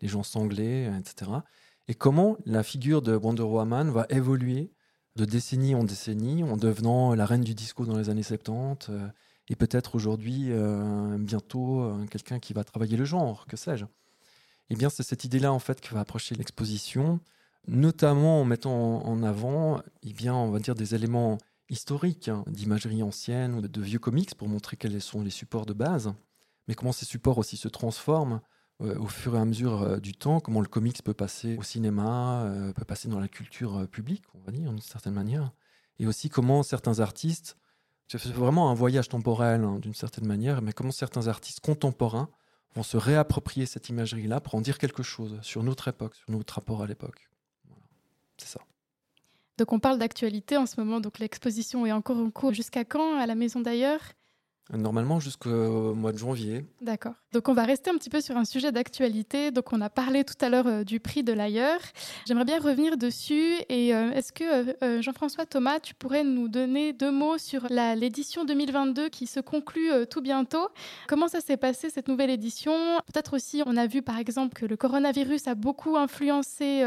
[0.00, 1.30] les gens sanglés, etc.
[1.88, 4.72] Et comment la figure de Wonder Woman va évoluer
[5.16, 8.90] de décennie en décennie en devenant la reine du disco dans les années 70
[9.48, 10.50] et peut-être aujourd'hui
[11.18, 13.84] bientôt quelqu'un qui va travailler le genre, que sais-je.
[14.70, 17.20] Eh bien, c'est cette idée-là en fait qui va approcher l'exposition,
[17.68, 21.36] notamment en mettant en avant, eh bien, on va dire des éléments
[21.68, 25.72] historiques, hein, d'imagerie ancienne ou de, vieux comics pour montrer quels sont les supports de
[25.72, 26.14] base,
[26.68, 28.51] mais comment ces supports aussi se transforment euh,
[28.82, 32.44] au fur et à mesure euh, du temps, comment le comics peut passer au cinéma,
[32.44, 35.52] euh, peut passer dans la culture publique, on va dire, d'une certaine manière,
[35.98, 37.56] et aussi comment certains artistes,
[38.08, 42.28] c'est vraiment un voyage temporel hein, d'une certaine manière, mais comment certains artistes contemporains
[42.74, 46.54] vont se réapproprier cette imagerie-là pour en dire quelque chose sur notre époque, sur notre
[46.54, 47.28] rapport à l'époque.
[48.36, 48.60] C'est ça.
[49.58, 52.52] Donc on parle d'actualité en ce moment, donc l'exposition est encore en cours.
[52.52, 53.18] Jusqu'à quand?
[53.18, 54.00] À la maison d'ailleurs?
[54.72, 56.64] Normalement jusqu'au mois de janvier.
[56.80, 57.12] D'accord.
[57.32, 59.50] Donc on va rester un petit peu sur un sujet d'actualité.
[59.50, 61.80] Donc on a parlé tout à l'heure euh, du prix de l'ailleurs.
[62.26, 63.54] J'aimerais bien revenir dessus.
[63.68, 64.44] Et euh, est-ce que
[64.82, 69.90] euh, Jean-François Thomas, tu pourrais nous donner deux mots sur l'édition 2022 qui se conclut
[70.08, 70.68] tout bientôt?
[71.06, 72.72] Comment ça s'est passé cette nouvelle édition?
[73.12, 76.82] Peut-être aussi, on a vu par exemple que le coronavirus a beaucoup influencé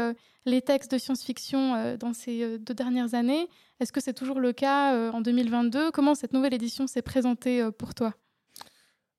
[0.46, 3.48] les textes de science-fiction dans ces deux dernières années.
[3.78, 7.60] Est-ce que c'est toujours le cas euh, en 2022 Comment cette nouvelle édition s'est présentée
[7.60, 8.14] euh, pour toi?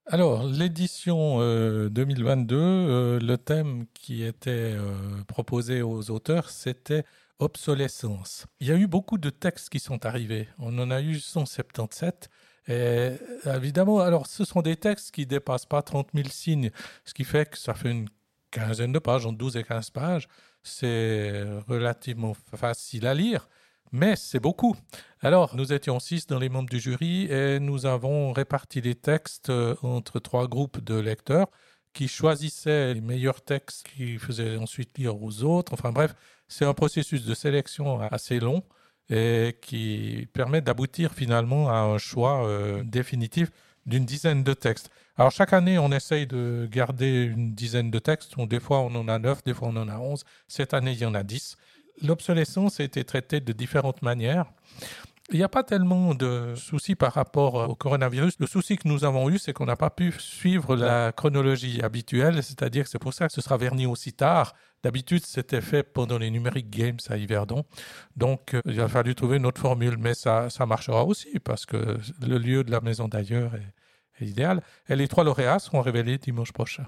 [0.07, 1.39] Alors, l'édition
[1.89, 4.73] 2022, euh, le thème qui était
[5.27, 7.03] proposé aux auteurs, c'était
[7.39, 8.45] obsolescence.
[8.61, 10.47] Il y a eu beaucoup de textes qui sont arrivés.
[10.59, 12.29] On en a eu 177.
[12.69, 13.11] Et
[13.45, 16.71] évidemment, alors ce sont des textes qui dépassent pas 30 000 signes,
[17.05, 18.07] ce qui fait que ça fait une
[18.49, 20.27] quinzaine de pages, entre 12 et 15 pages.
[20.67, 23.47] C'est relativement facile à lire
[23.91, 24.75] mais c'est beaucoup.
[25.21, 29.49] Alors, nous étions six dans les membres du jury et nous avons réparti les textes
[29.49, 31.47] euh, entre trois groupes de lecteurs
[31.93, 35.73] qui choisissaient les meilleurs textes qu'ils faisaient ensuite lire aux autres.
[35.73, 36.13] Enfin bref,
[36.47, 38.63] c'est un processus de sélection assez long
[39.09, 43.49] et qui permet d'aboutir finalement à un choix euh, définitif
[43.87, 44.91] d'une dizaine de textes.
[45.17, 48.37] Alors chaque année, on essaye de garder une dizaine de textes.
[48.37, 50.23] Des fois, on en a neuf, des fois, on en a onze.
[50.47, 51.57] Cette année, il y en a dix
[52.01, 54.45] l'obsolescence a été traitée de différentes manières.
[55.29, 58.39] Il n'y a pas tellement de soucis par rapport au coronavirus.
[58.39, 62.41] Le souci que nous avons eu, c'est qu'on n'a pas pu suivre la chronologie habituelle,
[62.41, 64.55] c'est-à-dire que c'est pour ça que ce sera verni aussi tard.
[64.83, 67.65] D'habitude, c'était fait pendant les numériques games à Yverdon.
[68.15, 71.65] Donc, euh, il a fallu trouver une autre formule, mais ça, ça marchera aussi parce
[71.65, 73.73] que le lieu de la maison d'ailleurs est,
[74.25, 74.61] idéal.
[74.89, 76.85] Et les trois lauréats seront révélés dimanche prochain.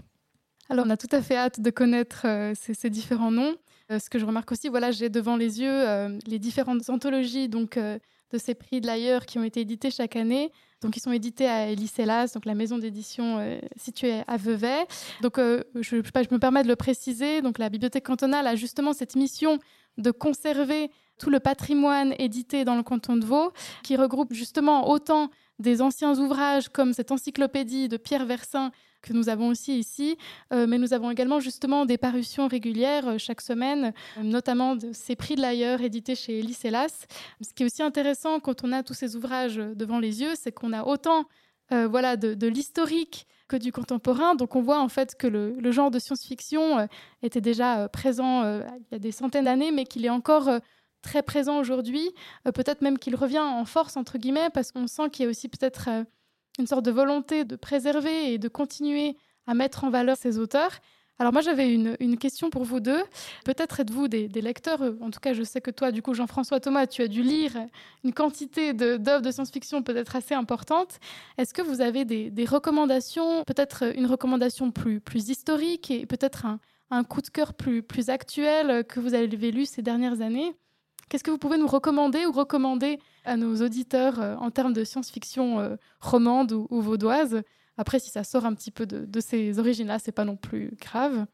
[0.70, 3.56] Alors, on a tout à fait hâte de connaître euh, ces différents noms.
[3.90, 8.38] ce que je remarque aussi, voilà, j'ai devant les yeux les différentes anthologies donc, de
[8.38, 10.52] ces prix de l'ailleurs qui ont été édités chaque année.
[10.82, 14.86] Donc, ils sont édités à Eliselas, donc la maison d'édition située à Vevey.
[15.22, 17.42] Donc, je, je, me permets de le préciser.
[17.42, 19.58] Donc, la bibliothèque cantonale a justement cette mission
[19.98, 23.52] de conserver tout le patrimoine édité dans le canton de Vaud,
[23.84, 29.30] qui regroupe justement autant des anciens ouvrages comme cette encyclopédie de Pierre Versin que nous
[29.30, 30.18] avons aussi ici,
[30.54, 34.92] euh, mais nous avons également justement des parutions régulières euh, chaque semaine, euh, notamment de
[34.94, 36.54] ces prix de l'ailleurs édités chez Elis.
[36.54, 40.52] Ce qui est aussi intéressant quand on a tous ces ouvrages devant les yeux, c'est
[40.52, 41.26] qu'on a autant
[41.72, 44.34] voilà, de, l'historique que du contemporain.
[44.34, 46.88] Donc on voit en fait que le, genre de science-fiction
[47.22, 50.50] était déjà présent il y a des centaines d'années, mais qu'il est encore
[51.02, 52.10] très présent aujourd'hui.
[52.44, 55.50] peut-être même qu'il revient en force, entre guillemets, parce qu'on sent qu'il y a aussi
[55.50, 55.90] peut-être
[56.60, 59.16] une sorte de volonté de préserver et de continuer
[59.48, 60.80] à mettre en valeur ces auteurs.
[61.22, 63.04] Alors moi j'avais une, question pour vous deux.
[63.44, 66.88] Peut-être êtes-vous des, lecteurs, en tout cas je sais que toi du coup Jean-François Thomas,
[66.88, 67.52] tu as dû lire
[68.06, 71.00] une quantité d'œuvres de, science-fiction peut-être assez importante.
[71.38, 77.04] Est-ce que vous avez des, recommandations, peut-être une recommandation plus, historique et peut-être un, un,
[77.04, 80.56] coup de cœur plus, plus actuel que vous avez lu ces dernières années?
[81.10, 84.84] Qu'est-ce que vous pouvez nous recommander ou recommander à nos auditeurs euh, en termes de
[84.84, 87.42] science-fiction euh, romande ou, vaudoise?
[87.78, 91.26] Après, si ça sort un petit peu de, ces origines-là, c'est pas non plus grave.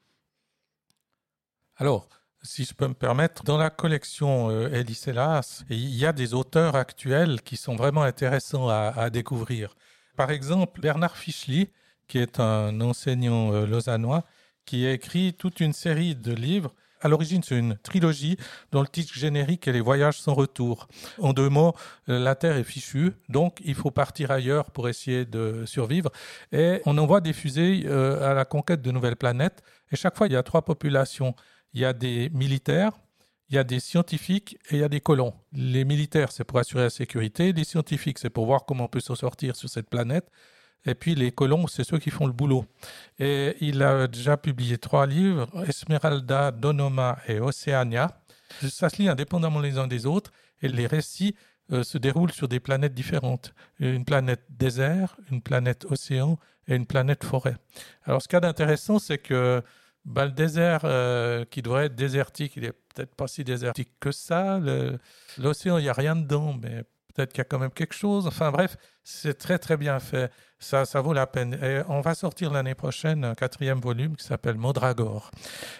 [1.78, 2.08] Alors,
[2.46, 4.84] si je peux me permettre, dans la collection euh,
[5.70, 9.76] il y a des auteurs actuels qui sont vraiment intéressants à, découvrir.
[10.16, 11.70] Par exemple, Bernard Fischli,
[12.08, 14.24] qui est un enseignant euh, lausannois,
[14.66, 16.74] qui a écrit toute une série de livres
[17.06, 18.36] à l'origine, c'est une trilogie
[18.72, 20.88] dont le titre générique est Les voyages sans retour.
[21.20, 21.76] En deux mots,
[22.10, 26.10] euh, la Terre est fichue, donc il faut partir ailleurs pour essayer de survivre.
[26.52, 29.62] Et on envoie des fusées euh, à la conquête de nouvelles planètes.
[29.92, 31.36] Et chaque fois, il y a trois populations.
[31.76, 32.94] Il y a des militaires,
[33.50, 35.36] il y a des scientifiques et il y a des colons.
[35.54, 37.54] Les militaires, c'est pour assurer la sécurité.
[37.54, 40.28] Les scientifiques, c'est pour voir comment on peut s'en sortir sur cette planète.
[40.86, 42.66] Et puis les colons, c'est ceux qui font le boulot.
[43.20, 48.22] Et il a déjà publié trois livres, Esmeralda, Donoma et Oceania.
[48.62, 51.36] Ça se lit indépendamment les uns des autres et les récits
[51.72, 53.54] euh, se déroulent sur des planètes différentes.
[53.80, 57.58] Une planète désert, une planète océan et une planète forêt.
[58.04, 59.64] Alors ce qu'il y a d'intéressant, c'est que
[60.06, 64.12] bah, le désert euh, qui devrait être désertique, il est peut-être pas si désertique que
[64.12, 64.60] ça.
[65.40, 66.84] L'océan, il n'y a rien dedans, mais
[67.16, 68.28] peut-être qu'il y a quand même quelque chose.
[68.28, 70.32] Enfin bref, c'est très très bien fait.
[70.60, 71.58] Ça, ça vaut la peine.
[71.62, 75.32] Et on va sortir l'année prochaine un quatrième volume qui s'appelle Modragore.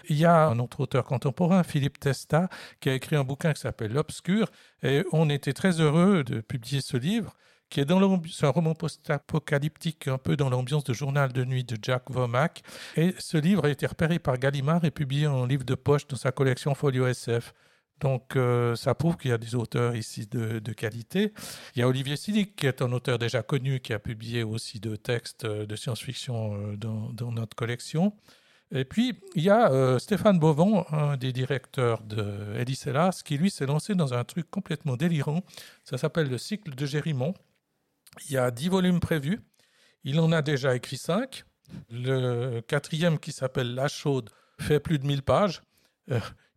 [0.10, 3.62] Il y a un autre auteur contemporain, Philippe Testa, qui a écrit un bouquin qui
[3.62, 4.48] s'appelle L'Obscur.
[4.84, 7.36] Et on était très heureux de publier ce livre
[7.70, 11.78] qui est dans un roman post-apocalyptique, un peu dans l'ambiance de journal de nuit de
[11.82, 12.62] Jack Vomack.
[12.96, 16.16] Et ce livre a été repéré par Gallimard et publié en livre de poche dans
[16.16, 17.54] sa collection Folio SF.
[18.02, 21.34] Donc, euh, ça prouve qu'il y a des auteurs ici de, qualité.
[21.76, 24.80] Il y a Olivier Silic, qui est un auteur déjà connu, qui a publié aussi
[24.80, 28.14] deux textes euh, de science-fiction euh, dans, notre collection.
[28.72, 32.64] Et puis, il y a Stéphane Bovon, un des directeurs de
[33.24, 35.44] qui lui s'est lancé dans un truc complètement délirant.
[35.84, 37.36] Ça s'appelle le cycle de Gérimont.
[38.28, 39.40] Il y a dix volumes prévus.
[40.04, 41.46] Il en a déjà écrit cinq.
[41.92, 45.62] Le quatrième, qui s'appelle La Chaude, fait plus de 1000 pages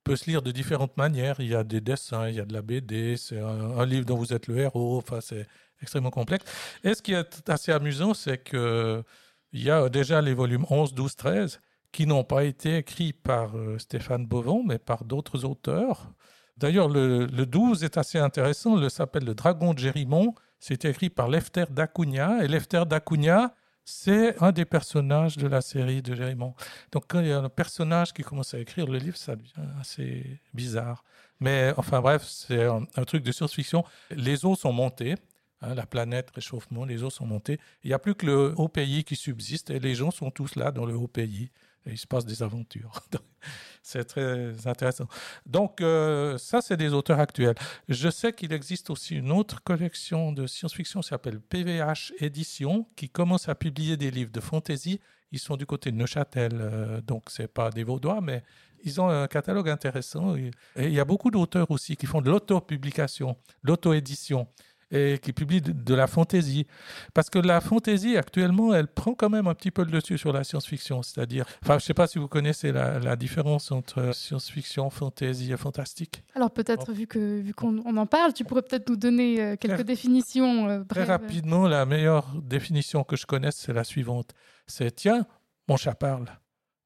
[0.08, 1.36] peut se lire de différentes manières.
[1.38, 4.16] Il y a des dessins, il y a de la BD, c'est un, livre dont
[4.16, 4.96] vous êtes le héros.
[4.96, 5.46] Enfin, c'est
[5.82, 6.44] extrêmement complexe.
[6.82, 9.04] Et ce qui est assez amusant, c'est que
[9.52, 11.60] il y a déjà les volumes 11, 12, 13
[11.92, 16.12] qui n'ont pas été écrits par euh, Stéphane Bovon, mais par d'autres auteurs.
[16.56, 18.78] D'ailleurs, le, le, 12 est assez intéressant.
[18.78, 20.34] Il s'appelle Le Dragon de Gérimont.
[20.58, 22.44] C'est écrit par Lefter d'Acunha.
[22.44, 23.54] Et Lefter d'Acunha,
[23.90, 26.54] c'est un des personnages de la série de Jérémon.
[26.92, 29.66] Donc quand il y a un personnage qui commence à écrire le livre, ça devient
[29.80, 31.02] assez bizarre.
[31.40, 33.84] Mais enfin bref, c'est un, truc de science-fiction.
[34.10, 35.14] Les eaux sont montées,
[35.62, 37.58] hein, la planète, réchauffement, les eaux sont montées.
[37.82, 40.56] Il n'y a plus que le haut pays qui subsiste et les gens sont tous
[40.56, 41.50] là dans le haut pays
[41.88, 43.02] il se passe des aventures.
[43.82, 45.06] c'est très intéressant.
[45.46, 47.54] Donc, euh, ça, c'est des auteurs actuels.
[47.88, 53.08] Je sais qu'il existe aussi une autre collection de science-fiction qui s'appelle PVH Édition, qui
[53.08, 55.00] commence à publier des livres de fantasy.
[55.32, 58.42] Ils sont du côté de Neuchâtel, euh, donc c'est pas des Vaudois, mais
[58.84, 60.36] ils ont un catalogue intéressant.
[60.36, 64.48] Et il y a beaucoup d'auteurs aussi qui font de l'auto-publication, l'auto-édition
[64.90, 66.66] et qui publie de, la fantaisie.
[67.14, 70.32] Parce que la fantaisie, actuellement, elle prend quand même un petit peu le dessus sur
[70.32, 71.02] la science-fiction.
[71.02, 75.56] C'est-à-dire, enfin, je ne sais pas si vous connaissez la, différence entre science-fiction, fantaisie et
[75.56, 76.22] fantastique.
[76.34, 79.82] Alors peut-être, vu qu'on vu qu'on en parle, tu pourrais peut-être nous donner euh, quelques
[79.82, 84.34] définitions euh, Très rapidement, la meilleure définition que je connaisse, c'est la suivante.
[84.66, 85.26] C'est, tiens,
[85.68, 86.26] mon chat parle.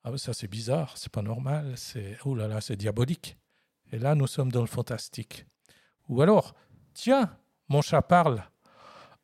[0.04, 3.36] ah ça c'est bizarre, c'est pas normal, c'est oh là là, c'est diabolique.
[3.92, 5.44] Et là, nous sommes dans le fantastique.
[6.08, 6.54] Ou alors,
[6.94, 7.30] tiens,
[7.72, 8.44] mon chat parle.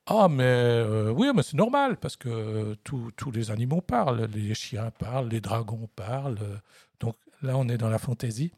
[0.07, 4.25] Ah, mais euh, oui, mais c'est normal, parce que tous les animaux parlent.
[4.35, 6.39] Les chiens parlent, les dragons parlent.
[6.99, 8.51] donc là, on est dans la fantaisie.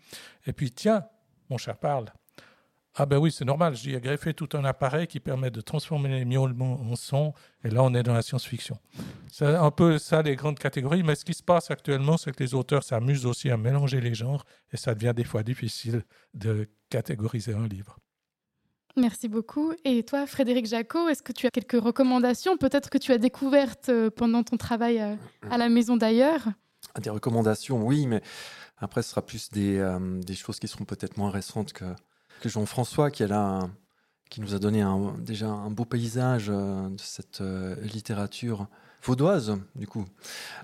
[0.46, 1.04] Et puis, tiens,
[1.50, 2.06] mon chat parle.
[2.94, 6.08] Ah ben oui, c'est normal, j'y ai greffé tout un appareil qui permet de transformer
[6.08, 8.76] les miaulements en son, et là on est dans la science-fiction.
[9.30, 12.42] C'est un peu ça les grandes catégories, mais ce qui se passe actuellement, c'est que
[12.42, 16.02] les auteurs s'amusent aussi à mélanger les genres, et ça devient des fois difficile
[16.34, 17.96] de catégoriser un livre.
[19.00, 19.72] Merci beaucoup.
[19.84, 23.88] Et toi, Frédéric Jacot, est-ce que tu as quelques recommandations, peut-être que tu as découvertes
[23.88, 25.14] euh, pendant ton travail euh,
[25.50, 26.48] à la maison d'ailleurs?
[26.94, 28.20] Ah, Des recommandations, oui, mais
[28.76, 31.86] après, ce sera plus des, euh, choses qui seront peut-être moins récentes que,
[32.44, 34.84] Jean-François, qui, nous a donné
[35.18, 37.42] déjà un beau paysage de cette
[37.82, 38.66] littérature
[39.02, 40.06] vaudoise, du coup.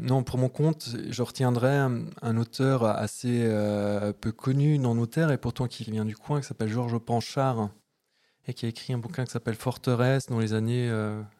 [0.00, 3.46] Non, pour mon compte, je retiendrai un, auteur assez
[4.22, 7.68] peu connu dans nos terres et pourtant qui vient du coin, qui s'appelle Georges Panchard
[8.46, 10.90] et qui a écrit un bouquin qui s'appelle Forteresse dans les années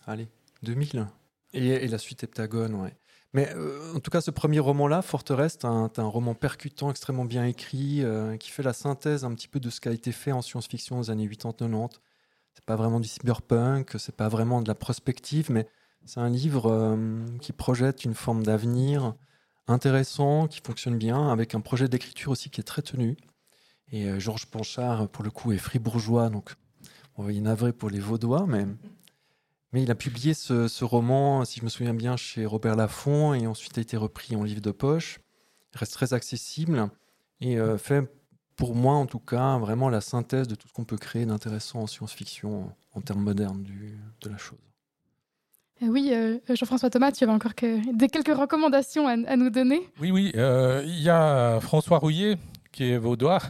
[0.07, 0.29] allez,
[0.63, 1.07] 2000.
[1.53, 2.93] Et, et la suite Heptagone, ouais.
[3.37, 7.45] Mais euh, en tout cas, ce premier roman-là, Forteresse, c'est un, roman percutant, extrêmement bien
[7.45, 10.33] écrit, euh, qui fait la synthèse un petit peu de ce qui a été fait
[10.33, 11.91] en science-fiction aux années 80-90.
[12.55, 15.69] C'est pas vraiment du cyberpunk, c'est pas vraiment de la prospective, mais
[16.07, 19.15] c'est un livre euh, qui projette une forme d'avenir
[19.67, 23.19] intéressant, qui fonctionne bien, avec un projet d'écriture aussi qui est très tenu.
[23.93, 26.55] Et Georges Panchard, pour le coup, est fribourgeois, donc
[27.17, 28.67] on va y navré pour les Vaudois, mais
[29.73, 33.47] mais il a publié ce, roman, si je me souviens bien, chez Robert Laffont et
[33.47, 35.21] ensuite a été repris en livre de poche.
[35.75, 36.89] Il reste très accessible
[37.41, 38.11] et euh, fait,
[38.55, 41.81] pour moi en tout cas, vraiment la synthèse de tout ce qu'on peut créer d'intéressant
[41.81, 44.59] en science-fiction en, termes modernes du, de la chose.
[45.83, 49.81] Eh oui, euh, Jean-François Thomas, tu avais encore des quelques recommandations à, nous donner?
[50.01, 50.33] Oui, oui.
[50.37, 52.39] Euh, il y a François Rouillet,
[52.73, 53.41] qui est vaudois,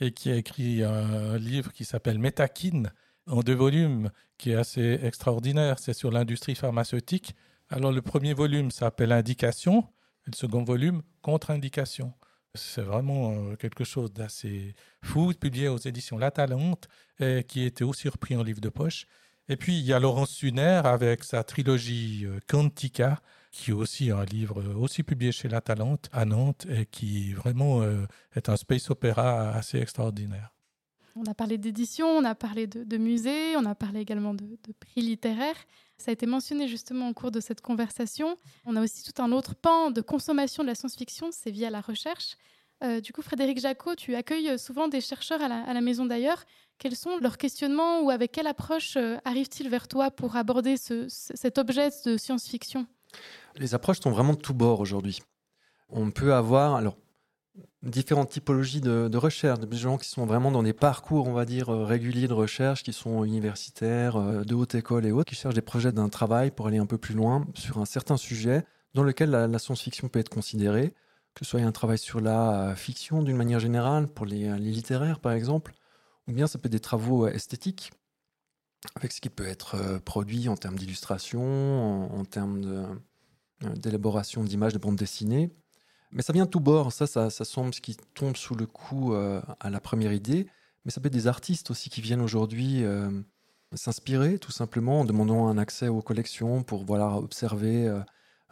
[0.00, 2.90] et qui a écrit un livre qui s'appelle Métakine,
[3.26, 5.78] en deux volumes qui est assez extraordinaire.
[5.78, 7.34] C'est sur l'industrie pharmaceutique.
[7.70, 9.84] Alors le premier volume s'appelle Indication
[10.26, 12.12] le second volume Contre-indication.
[12.54, 16.88] C'est vraiment euh, quelque chose d'assez fou, publié aux éditions La Talente
[17.48, 19.06] qui était aussi repris en livre de poche.
[19.48, 24.10] Et puis il y a Laurence Suner avec sa trilogie euh, Quantica, qui est aussi
[24.10, 27.82] un livre euh, aussi publié chez La Talente à Nantes et qui vraiment
[28.34, 30.53] est un space opéra assez extraordinaire.
[31.16, 35.00] On a parlé d'édition, on a parlé de, musées, on a parlé également de, prix
[35.00, 35.56] littéraires.
[35.96, 38.36] Ça a été mentionné justement au cours de cette conversation.
[38.66, 41.80] On a aussi tout un autre pan de consommation de la science-fiction, c'est via la
[41.80, 42.36] recherche.
[42.82, 46.44] Euh, du coup, Frédéric Jacot, tu accueilles souvent des chercheurs à la, maison d'ailleurs.
[46.78, 51.58] Quels sont leurs questionnements ou avec quelle approche euh, arrivent-ils vers toi pour aborder cet
[51.58, 52.86] objet de science-fiction?
[53.54, 55.20] Les approches sont vraiment de tous bords aujourd'hui.
[55.88, 56.96] On peut avoir, alors
[57.84, 61.68] différentes typologies de, recherche, des gens qui sont vraiment dans des parcours, on va dire,
[61.68, 65.54] euh, réguliers de recherche, qui sont universitaires, euh, de haute école et autres, qui cherchent
[65.54, 69.02] des projets d'un travail pour aller un peu plus loin sur un certain sujet dans
[69.02, 70.94] lequel la, science-fiction peut être considérée,
[71.34, 75.20] que ce soit un travail sur la euh, fiction d'une manière générale, pour les, littéraires
[75.20, 75.72] par exemple,
[76.28, 77.92] ou bien ça peut être des travaux esthétiques,
[78.96, 83.00] avec ce qui peut être produit en termes d'illustration, en, en, termes
[83.76, 85.50] d'élaboration d'images de bandes dessinées.
[86.14, 86.92] Mais ça vient de tout bord.
[86.92, 90.46] Ça, ça, semble ce qui tombe sous le coup euh, à la première idée.
[90.84, 93.10] Mais ça peut être des artistes aussi qui viennent aujourd'hui euh,
[93.74, 97.88] s'inspirer, tout simplement, en demandant un accès aux collections pour voilà, observer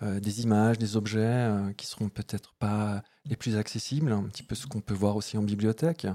[0.02, 4.56] euh, des images, des objets qui seront peut-être pas les plus accessibles, un petit peu
[4.56, 6.08] ce qu'on peut voir aussi en bibliothèque.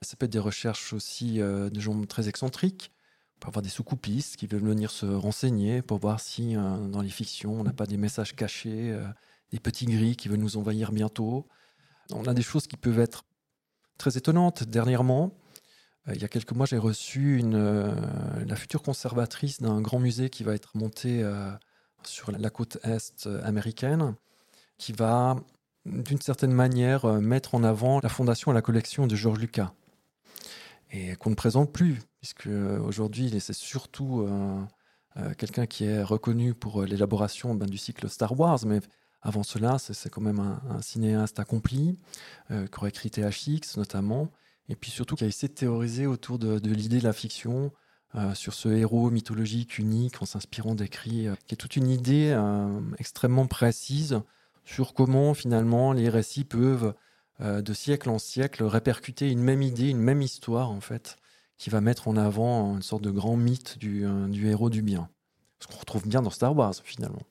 [0.00, 2.90] Ça peut être des recherches aussi de gens très excentriques.
[3.36, 7.10] On peut avoir des sous-coupistes qui veulent venir se renseigner pour voir si dans les
[7.10, 8.96] fictions on n'a pas des messages cachés
[9.52, 11.46] des petits gris qui veulent nous envahir bientôt.
[12.12, 13.24] On a des choses qui peuvent être
[13.98, 14.64] très étonnantes.
[14.64, 15.32] Dernièrement,
[16.08, 17.94] euh, il y a quelques mois, j'ai reçu euh,
[18.46, 21.50] la future conservatrice d'un grand musée qui va être monté euh,
[22.04, 24.14] sur la côte est américaine,
[24.78, 25.36] qui va,
[25.84, 29.72] d'une certaine manière, mettre en avant la fondation et la collection de George Lucas.
[30.90, 34.26] Et qu'on ne présente plus, puisque aujourd'hui, c'est surtout
[35.36, 38.80] quelqu'un qui est reconnu pour l'élaboration ben, du cycle Star Wars, mais
[39.22, 41.96] avant cela, c'est quand même un, cinéaste accompli,
[42.50, 44.30] euh, qui aurait écrit THX notamment,
[44.68, 47.72] et puis surtout qui a essayé de théoriser autour de, l'idée de la fiction,
[48.14, 52.38] euh, sur ce héros mythologique unique en s'inspirant d'écrits, euh, qui est toute une idée
[52.98, 54.20] extrêmement précise
[54.64, 56.94] sur comment finalement les récits peuvent,
[57.40, 61.16] de siècle en siècle, répercuter une même idée, une même histoire en fait,
[61.56, 64.04] qui va mettre en avant une sorte de grand mythe du
[64.46, 65.08] héros du bien.
[65.60, 67.22] Ce qu'on retrouve bien dans Star Wars finalement.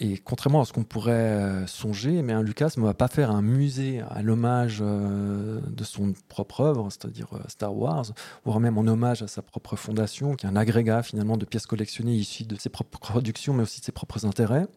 [0.00, 3.32] Et contrairement à ce qu'on pourrait euh, songer, mais un Lucas ne va pas faire
[3.32, 8.06] un musée à l'hommage euh, de son propre œuvre, c'est-à-dire euh, Star Wars,
[8.44, 11.66] voire même en hommage à sa propre fondation, qui est un agrégat finalement de pièces
[11.66, 14.68] collectionnées issues de ses propres productions, mais aussi de ses propres intérêts.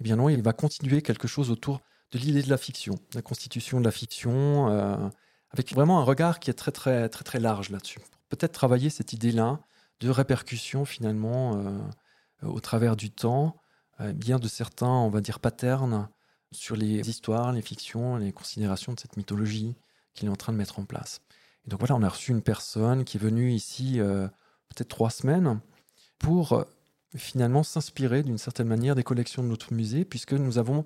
[0.00, 1.80] Eh bien non, il va continuer quelque chose autour
[2.10, 4.66] de l'idée de la fiction, la constitution de la fiction,
[5.52, 8.00] avec vraiment un regard qui est très très très très large là-dessus.
[8.30, 9.60] Peut-être travailler cette idée-là
[10.00, 11.62] de répercussion finalement
[12.42, 13.54] au travers du temps
[14.14, 16.08] bien de certains, on va dire, patterns
[16.52, 19.76] sur les histoires, les fictions, les considérations de cette mythologie
[20.14, 21.20] qu'il est en train de mettre en place.
[21.64, 24.26] Et donc voilà, on a reçu une personne qui est venue ici euh,
[24.68, 25.60] peut-être trois semaines
[26.18, 26.64] pour euh,
[27.16, 30.84] finalement s'inspirer d'une certaine manière des collections de notre musée, puisque nous avons,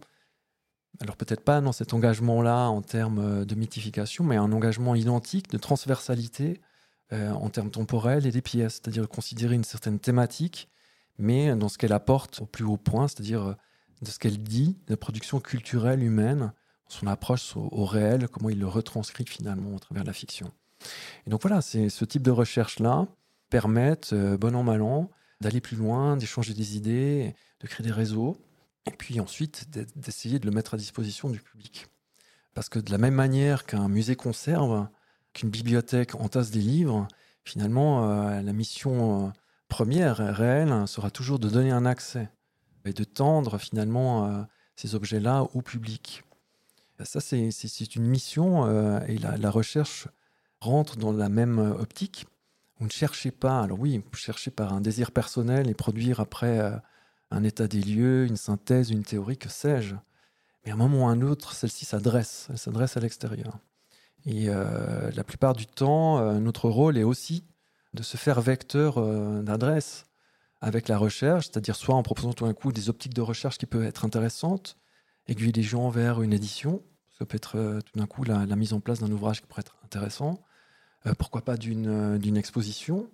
[1.00, 5.58] alors peut-être pas dans cet engagement-là en termes de mythification, mais un engagement identique de
[5.58, 6.60] transversalité
[7.10, 10.68] en termes temporels et des pièces, c'est-à-dire considérer une certaine thématique
[11.18, 13.54] mais dans ce qu'elle apporte au plus haut point, c'est-à-dire euh,
[14.02, 16.52] de ce qu'elle dit, de la production culturelle humaine,
[16.88, 20.52] son approche au, réel, comment il le retranscrit finalement au travers de la fiction.
[21.26, 23.06] Et donc voilà, c'est ce type de recherche-là
[23.48, 25.10] permettent, euh, bon an, mal an,
[25.40, 28.36] d'aller plus loin, d'échanger des idées, de créer des réseaux,
[28.86, 31.86] et puis ensuite d'essayer de le mettre à disposition du public.
[32.54, 34.86] Parce que de la même manière qu'un musée conserve,
[35.32, 37.08] qu'une bibliothèque entasse des livres,
[37.44, 39.32] finalement, euh, la mission
[39.68, 42.28] première, réelle, sera toujours de donner un accès
[42.84, 44.42] et de tendre finalement euh,
[44.76, 46.22] ces objets-là au public.
[47.02, 50.06] Ça, c'est une mission euh, et la, recherche
[50.60, 52.26] rentre dans la même optique.
[52.78, 56.60] Vous ne cherchez pas, alors oui, vous cherchez par un désir personnel et produire après
[56.60, 56.76] euh,
[57.30, 59.96] un état des lieux, une synthèse, une théorie, que sais-je.
[60.64, 63.58] Mais à un moment ou à un autre, celle-ci s'adresse, elle s'adresse à l'extérieur.
[64.24, 67.44] Et la plupart du temps, notre rôle est aussi
[67.94, 70.06] de se faire vecteur euh, d'adresse
[70.60, 73.66] avec la recherche, c'est-à-dire soit en proposant tout d'un coup des optiques de recherche qui
[73.66, 74.76] peuvent être intéressantes,
[75.26, 76.82] aiguiller les gens vers une édition,
[77.18, 79.60] ça peut être euh, tout d'un coup la, mise en place d'un ouvrage qui pourrait
[79.60, 80.42] être intéressant,
[81.06, 83.08] euh, pourquoi pas d'une exposition.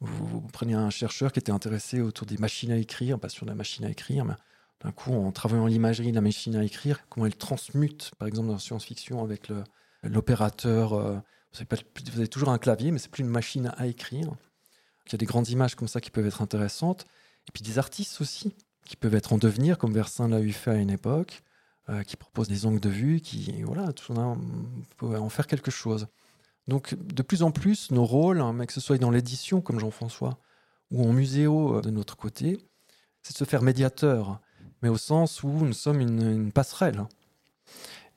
[0.00, 3.54] Vous, prenez un chercheur qui était intéressé autour des machines à écrire, pas sur la
[3.54, 4.34] machine à écrire, mais
[4.82, 8.48] d'un coup, en travaillant l'imagerie de la machine à écrire, comment elle transmute, par exemple
[8.48, 9.52] dans la science-fiction, avec
[10.02, 11.22] l'opérateur
[11.54, 14.34] vous avez, toujours un clavier, mais c'est plus une machine à écrire.
[15.06, 17.04] Il y a des grandes images comme ça qui peuvent être intéressantes.
[17.48, 18.54] Et puis des artistes aussi,
[18.86, 21.42] qui peuvent être en devenir, comme Versin l'a eu fait à une époque,
[21.88, 24.38] euh, qui proposent des angles de vue, qui, voilà, tout on
[24.96, 26.06] peut en faire quelque chose.
[26.68, 30.38] Donc, de plus en plus, nos rôles, hein, que ce soit dans l'édition, comme Jean-François,
[30.90, 32.58] ou en muséo euh, de notre côté,
[33.22, 34.40] c'est de se faire médiateur,
[34.80, 37.04] mais au sens où nous sommes une, passerelle.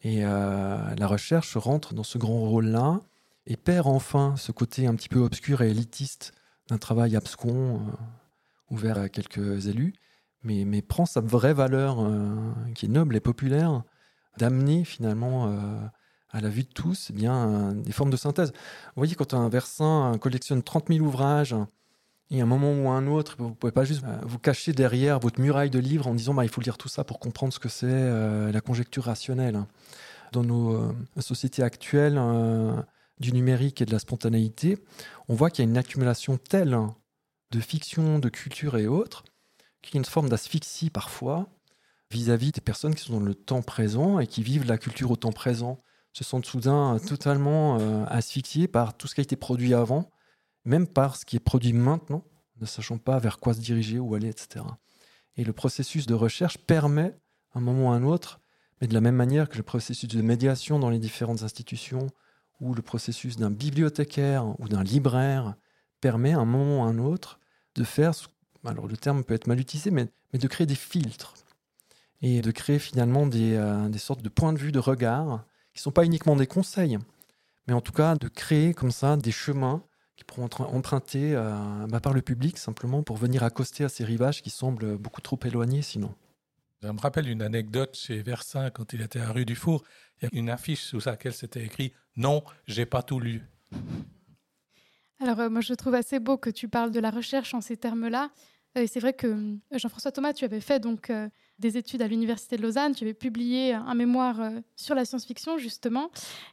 [0.04, 3.02] Et euh, la recherche rentre dans ce grand rôle-là
[3.48, 6.34] et perd enfin ce côté un petit peu obscur et élitiste
[6.68, 7.92] d'un travail abscon, euh,
[8.72, 9.94] ouvert à quelques élus,
[10.44, 12.36] mais, mais prend sa vraie valeur euh,
[12.74, 13.84] qui est noble et populaire,
[14.38, 15.80] d'amener finalement euh,
[16.32, 18.52] à la vue de tous eh bien, des formes de synthèse.
[18.52, 21.56] Vous voyez, quand un Versin collectionne 30 000 ouvrages,
[22.32, 24.74] et à un moment ou à un autre, vous ne pouvez pas juste vous cacher
[24.74, 27.54] derrière votre muraille de livres en disant bah, il faut lire tout ça pour comprendre
[27.54, 29.64] ce que c'est la conjecture rationnelle.
[30.32, 32.20] Dans nos sociétés actuelles,
[33.20, 34.78] du numérique et de la spontanéité,
[35.28, 36.78] on voit qu'il y a une accumulation telle
[37.52, 39.24] de fiction, de culture et autres,
[39.82, 41.48] qu'il y a une forme d'asphyxie parfois
[42.12, 45.16] vis-à-vis des personnes qui sont dans le temps présent et qui vivent la culture au
[45.16, 45.82] temps présent,
[46.14, 50.10] se sentent soudain totalement euh, asphyxiés par tout ce qui a été produit avant,
[50.64, 52.24] même par ce qui est produit maintenant,
[52.62, 54.64] ne sachant pas vers quoi se diriger, où aller, etc.
[55.36, 57.18] Et le processus de recherche permet,
[57.54, 58.40] à un moment ou à un autre,
[58.80, 62.08] mais de la même manière que le processus de médiation dans les différentes institutions,
[62.60, 65.56] où le processus d'un bibliothécaire ou d'un libraire
[66.02, 67.40] permet à un moment ou à un autre
[67.76, 68.14] de faire,
[68.64, 71.34] alors le terme peut être mal utilisé, mais, de créer des filtres
[72.22, 75.84] et de créer finalement des, euh, sortes de points de vue, de regard, qui ne
[75.84, 76.98] sont pas uniquement des conseils,
[77.68, 79.82] mais en tout cas de créer comme ça des chemins
[80.16, 84.04] qui pourront être empruntés euh, bah, par le public simplement pour venir accoster à ces
[84.04, 86.14] rivages qui semblent beaucoup trop éloignés sinon.
[86.82, 89.84] Je me rappelle une anecdote chez Versin quand il était à rue du Four.
[90.22, 93.42] Il y a une affiche sous laquelle c'était écrit Non, j'ai pas tout lu.
[95.20, 97.78] Alors, euh, moi, je trouve assez beau que tu parles de la recherche en ces
[97.78, 98.30] termes-là.
[98.78, 101.12] Euh, c'est vrai que euh, Jean-François Thomas, tu avais fait donc
[101.60, 106.10] des études à l'Université de Lausanne, tu avais publié un mémoire sur la science-fiction, justement.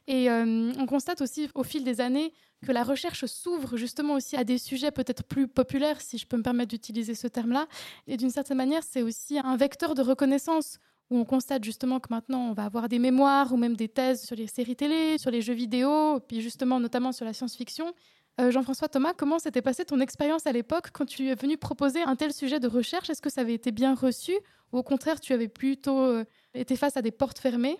[0.07, 2.33] Et on constate aussi au fil des années
[2.65, 6.37] que la recherche s'ouvre justement aussi à des sujets peut-être plus populaires, si je peux
[6.37, 7.67] me permettre d'utiliser ce terme-là.
[8.07, 10.79] Et d'une certaine manière, c'est aussi un vecteur de reconnaissance
[11.09, 14.23] où on constate justement que maintenant on va avoir des mémoires ou même des thèses
[14.23, 17.93] sur les séries télé, sur les jeux vidéo, puis justement notamment sur la science-fiction,
[18.41, 22.01] Euh, Jean-François Thomas, comment s'était passée ton expérience à l'époque quand tu es venu proposer
[22.01, 23.09] un tel sujet de recherche?
[23.09, 24.33] Est-ce que ça avait été bien reçu
[24.71, 26.25] ou au contraire tu avais plutôt euh,
[26.55, 27.77] été face à des portes fermées?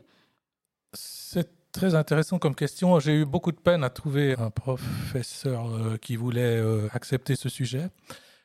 [0.93, 2.99] C'est très intéressant comme question.
[2.99, 7.89] J'ai eu beaucoup de peine à trouver un professeur euh, qui voulait accepter ce sujet.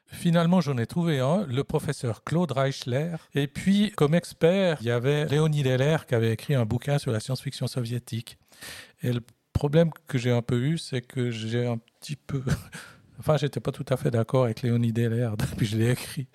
[0.07, 3.17] Finalement, j'en ai trouvé un, le professeur Claude Reichler.
[3.35, 7.13] Et puis, comme expert, il y avait Léonid Heller qui avait écrit un bouquin sur
[7.13, 8.39] la science-fiction soviétique.
[9.03, 9.21] Et le
[9.53, 12.43] problème que j'ai un peu eu, c'est que j'ai un petit peu.
[13.21, 16.29] Enfin, j'étais pas tout à fait d'accord avec Léonie Deller depuis je l'ai écrit.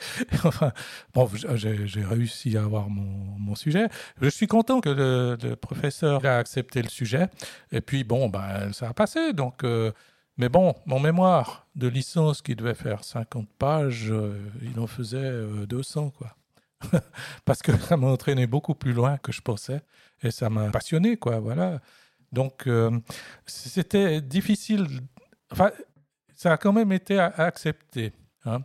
[0.44, 0.74] Enfin,
[1.14, 3.88] bon, j'ai réussi à avoir mon, mon, sujet.
[4.22, 7.30] Je suis content que le, professeur a accepté le sujet.
[7.72, 9.32] Et puis, bon, ben, ça a passé.
[9.32, 9.94] Donc, euh,
[10.38, 15.32] mais bon, mon mémoire de licence qui devait faire 50 pages, euh, il en faisait
[15.68, 16.36] 200, euh, quoi.
[17.46, 19.82] Parce que ça m'a entraîné beaucoup plus loin que je pensais.
[20.24, 21.80] Et ça m'a passionné, quoi, voilà.
[22.32, 23.00] Donc, euh,
[23.46, 24.88] c'était difficile.
[25.54, 25.70] Enfin,
[26.34, 28.12] ça a quand même été accepté.
[28.46, 28.60] Hein.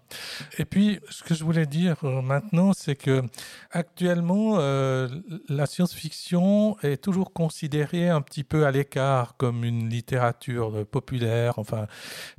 [0.59, 3.23] Et puis, ce que je voulais dire euh, maintenant, c'est que
[3.71, 5.09] actuellement, euh,
[5.49, 11.87] la science-fiction est toujours considérée un petit peu à l'écart comme une littérature populaire, enfin,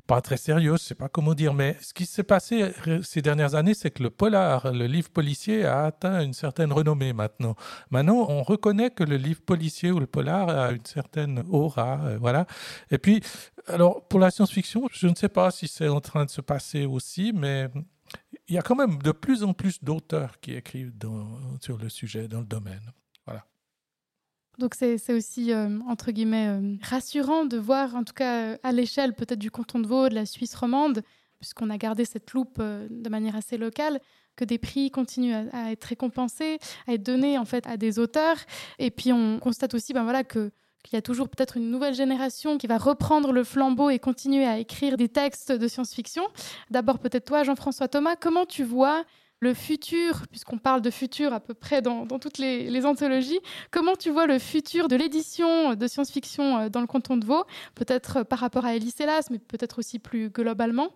[0.08, 1.54] pas très sérieuse, je sais pas comment dire.
[1.54, 2.72] Mais ce qui s'est passé
[3.04, 7.14] ces dernières années, c'est que le polar, le livre policier, a atteint une certaine renommée
[7.14, 7.56] maintenant.
[7.92, 12.18] Maintenant, on reconnaît que le livre policier ou le polar a une certaine aura, euh,
[12.20, 12.46] voilà.
[12.92, 13.22] Et puis,
[13.68, 16.86] alors, pour la science-fiction, je ne sais pas si c'est en train de se passer
[16.86, 17.70] aussi, mais
[18.48, 20.94] il y a quand même de plus en plus d'auteurs qui écrivent
[21.62, 22.92] sur le sujet, dans le domaine.
[23.26, 23.46] Voilà.
[24.58, 29.14] Donc c'est aussi, euh, entre guillemets, euh, rassurant de voir, en tout cas à l'échelle
[29.14, 31.04] peut-être du canton de Vaud, de la Suisse romande,
[31.40, 34.00] puisqu'on a gardé cette loupe euh, de manière assez locale,
[34.36, 38.00] que des prix continuent à, à, être récompensés, à être donnés en fait à des
[38.00, 38.38] auteurs.
[38.80, 40.52] Et puis on constate aussi ben, voilà, que
[40.84, 44.46] qu'il y a toujours peut-être une nouvelle génération qui va reprendre le flambeau et continuer
[44.46, 46.24] à écrire des textes de science-fiction.
[46.70, 49.04] D'abord peut-être toi, Jean-François Thomas, comment tu vois
[49.40, 53.40] le futur, puisqu'on parle de futur à peu près dans, toutes les, anthologies,
[53.72, 57.46] comment tu vois le futur de l'édition de science-fiction euh, dans le canton de Vaud,
[57.76, 60.90] peut-être par rapport à Elis Hélas, mais peut-être aussi plus globalement?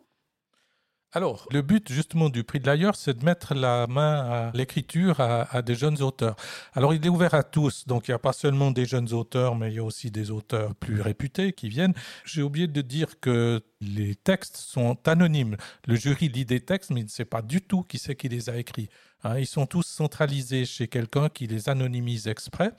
[1.16, 5.20] Alors, le but justement du prix de l'ailleurs, c'est de mettre la main à l'écriture
[5.20, 6.36] à, des jeunes auteurs.
[6.74, 9.56] Alors, il est ouvert à tous, donc il n'y a pas seulement des jeunes auteurs,
[9.56, 11.94] mais il y a aussi des auteurs plus réputés qui viennent.
[12.26, 15.56] J'ai oublié de dire que les textes sont anonymes.
[15.86, 18.28] Le jury lit des textes, mais il ne sait pas du tout qui c'est qui
[18.28, 18.90] les a écrits.
[19.24, 19.38] Hein.
[19.38, 22.72] ils sont tous centralisés chez quelqu'un qui les anonymise exprès.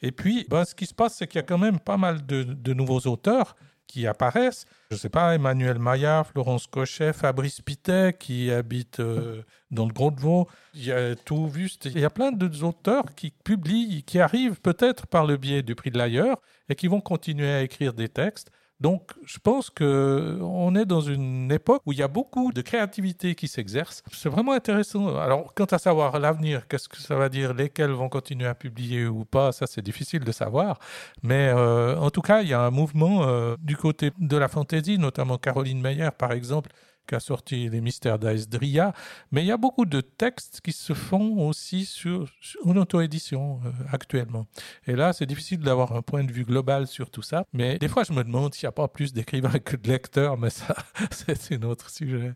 [0.00, 2.24] Et puis, ben, ce qui se passe, c'est qu'il y a quand même pas mal
[2.24, 3.56] de nouveaux auteurs
[3.86, 4.64] qui apparaissent.
[4.90, 9.92] Je ne sais pas, Emmanuel Maillard, Florence Cochet, Fabrice Pitet qui habite euh, dans le
[9.92, 10.48] Gros de Vaud.
[10.74, 11.86] Il y a tout juste.
[11.86, 15.90] Il y a plein d'auteurs qui publient, qui arrivent peut-être par le biais du prix
[15.90, 18.50] de l'ailleurs et qui vont continuer à écrire des textes.
[18.80, 23.34] Donc, je pense qu'on est dans une époque où il y a beaucoup de créativité
[23.34, 24.02] qui s'exerce.
[24.12, 25.16] C'est vraiment intéressant.
[25.16, 29.06] Alors, quant à savoir l'avenir, qu'est-ce que ça va dire, lesquels vont continuer à publier
[29.06, 30.78] ou pas, ça c'est difficile de savoir.
[31.22, 34.48] Mais euh, en tout cas, il y a un mouvement euh, du côté de la
[34.48, 36.70] fantaisie, notamment Caroline Meyer, par exemple,
[37.06, 38.92] qui a sorti Les Mystères d'Aesdria.
[39.32, 42.28] Mais il y a beaucoup de textes qui se font aussi sur,
[42.64, 44.46] une auto-édition euh, actuellement.
[44.86, 47.44] Et là, c'est difficile d'avoir un point de vue global sur tout ça.
[47.52, 50.36] Mais des fois, je me demande s'il n'y a pas plus d'écrivains que de lecteurs,
[50.38, 50.74] mais ça,
[51.10, 52.34] c'est un autre sujet.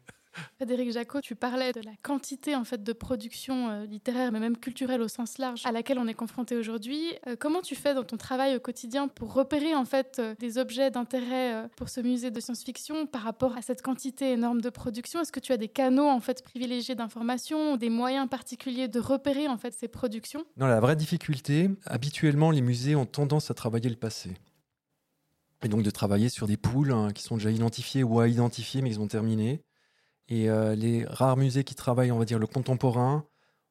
[0.57, 4.57] Frédéric Jacot, tu parlais de la quantité en fait de production euh, littéraire, mais même
[4.57, 7.15] culturelle au sens large, à laquelle on est confronté aujourd'hui.
[7.27, 10.59] Euh, comment tu fais dans ton travail au quotidien pour repérer en fait euh, des
[10.59, 15.21] objets d'intérêt pour ce musée de science-fiction par rapport à cette quantité énorme de production?
[15.21, 19.49] Est-ce que tu as des canaux en fait privilégiés d'information, des moyens particuliers de repérer
[19.49, 20.45] en fait ces productions?
[20.57, 24.35] Non, la vraie difficulté, habituellement, les musées ont tendance à travailler le passé.
[25.65, 28.81] Et donc de travailler sur des poules hein, qui sont déjà identifiées ou à identifier,
[28.81, 29.61] mais ils ont terminé.
[30.29, 33.25] Et euh, les rares musées qui travaillent, on va dire, le contemporain,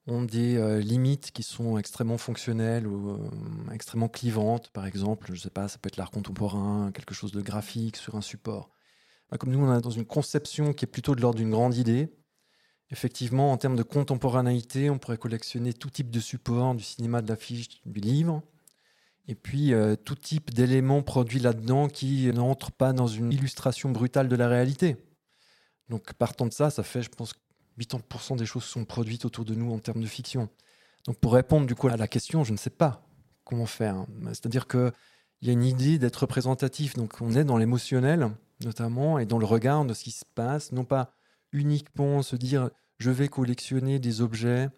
[0.07, 4.69] ont des euh, limites qui sont extrêmement fonctionnelles ou euh, extrêmement clivantes.
[4.71, 7.97] Par exemple, je ne sais pas, ça peut être l'art contemporain, quelque chose de graphique
[7.97, 8.69] sur un support.
[9.29, 11.75] Bah, comme nous, on est dans une conception qui est plutôt de l'ordre d'une grande
[11.75, 12.09] idée.
[12.89, 17.27] Effectivement, en termes de contemporanéité, on pourrait collectionner tout type de support, du cinéma, de
[17.27, 18.41] l'affiche, du livre.
[19.27, 19.73] Et puis,
[20.05, 24.95] tout type d'éléments produits là-dedans qui n'entrent pas dans une illustration brutale de la réalité.
[25.89, 27.33] Donc partant de ça, ça fait, je pense,
[27.79, 30.49] 80% des choses sont produites autour de nous en termes de fiction.
[31.05, 33.07] Donc pour répondre du coup à la question, je ne sais pas
[33.43, 34.05] comment faire.
[34.27, 34.91] C'est-à-dire qu'il
[35.41, 36.95] y a une idée d'être représentatif.
[36.95, 38.31] Donc on est dans l'émotionnel
[38.63, 41.13] notamment et dans le regard de ce qui se passe, non pas
[41.51, 44.69] uniquement se dire je vais collectionner des objets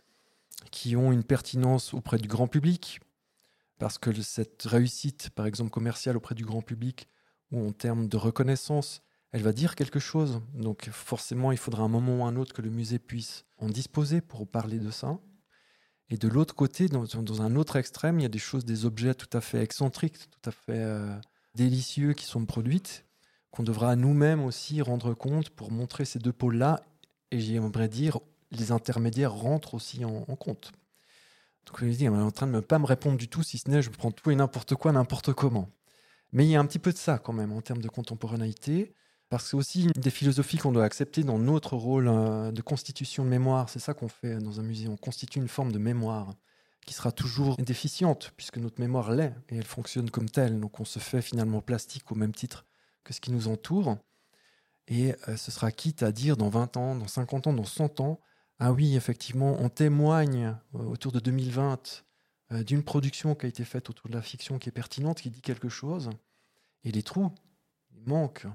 [0.72, 3.00] qui ont une pertinence auprès du grand public,
[3.78, 7.08] parce que cette réussite, par exemple commerciale auprès du grand public,
[7.52, 9.02] ou en termes de reconnaissance,
[9.32, 10.42] elle va dire quelque chose.
[10.54, 14.22] Donc forcément, il faudra un moment ou un autre que le musée puisse en disposer
[14.22, 15.20] pour parler de ça.
[16.10, 19.14] Et de l'autre côté, dans, un autre extrême, il y a des choses, des objets
[19.14, 21.16] tout à fait excentriques, tout à fait euh,
[21.54, 23.06] délicieux qui sont produites,
[23.52, 26.82] qu'on devra nous-mêmes aussi rendre compte pour montrer ces deux pôles-là.
[27.30, 28.18] Et j'aimerais dire,
[28.50, 30.72] les intermédiaires rentrent aussi en, compte.
[31.68, 33.60] Donc, je dis, on est en train de ne pas me répondre du tout, si
[33.60, 35.70] ce n'est je prends tout et n'importe quoi, n'importe comment.
[36.32, 38.96] Mais il y a un petit peu de ça quand même en termes de contemporanéité.
[39.30, 42.62] Parce que c'est aussi une des philosophies qu'on doit accepter dans notre rôle euh, de
[42.64, 43.70] constitution de mémoire.
[43.70, 44.88] C'est ça qu'on fait dans un musée.
[44.88, 46.34] On constitue une forme de mémoire
[46.86, 50.60] qui sera toujours déficiente, puisque notre mémoire l'est, et elle fonctionne comme telle.
[50.60, 52.66] Donc on se fait finalement plastique au même titre
[53.04, 53.98] que ce qui nous entoure.
[54.88, 58.00] Et euh, ce sera quitte à dire dans 20 ans, dans 50 ans, dans 100
[58.00, 58.20] ans,
[58.58, 62.04] ah oui, effectivement, on témoigne euh, autour de 2020
[62.66, 65.42] d'une production qui a été faite autour de la fiction qui est pertinente, qui dit
[65.42, 66.10] quelque chose.
[66.84, 67.30] Et les trous,
[67.92, 68.48] ils manquent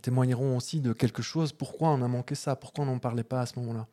[0.00, 1.52] témoigneront aussi de quelque chose.
[1.52, 2.56] Pourquoi on a manqué ça?
[2.56, 3.88] Pourquoi on n'en parlait pas à ce moment-là?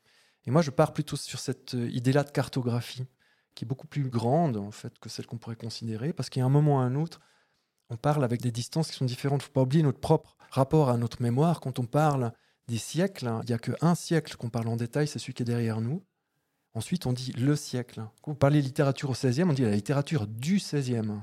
[0.46, 3.06] Et moi, je pars plutôt sur cette euh, idée-là de cartographie,
[3.56, 6.50] qui est beaucoup plus grande en fait que celle qu'on pourrait considérer, parce qu'à un
[6.50, 7.20] moment ou à un autre,
[7.90, 9.42] on parle avec des distances qui sont différentes.
[9.42, 11.60] Il ne faut pas oublier notre propre rapport à notre mémoire.
[11.60, 12.32] Quand on parle
[12.68, 15.44] des siècles, hein, il n'y a qu'un siècle qu'on parle en détail, c'est celui qui
[15.44, 16.04] est derrière nous.
[16.76, 18.04] Ensuite, on dit le siècle.
[18.22, 21.20] Quand vous parlez littérature au 16e, on dit la littérature du 16e.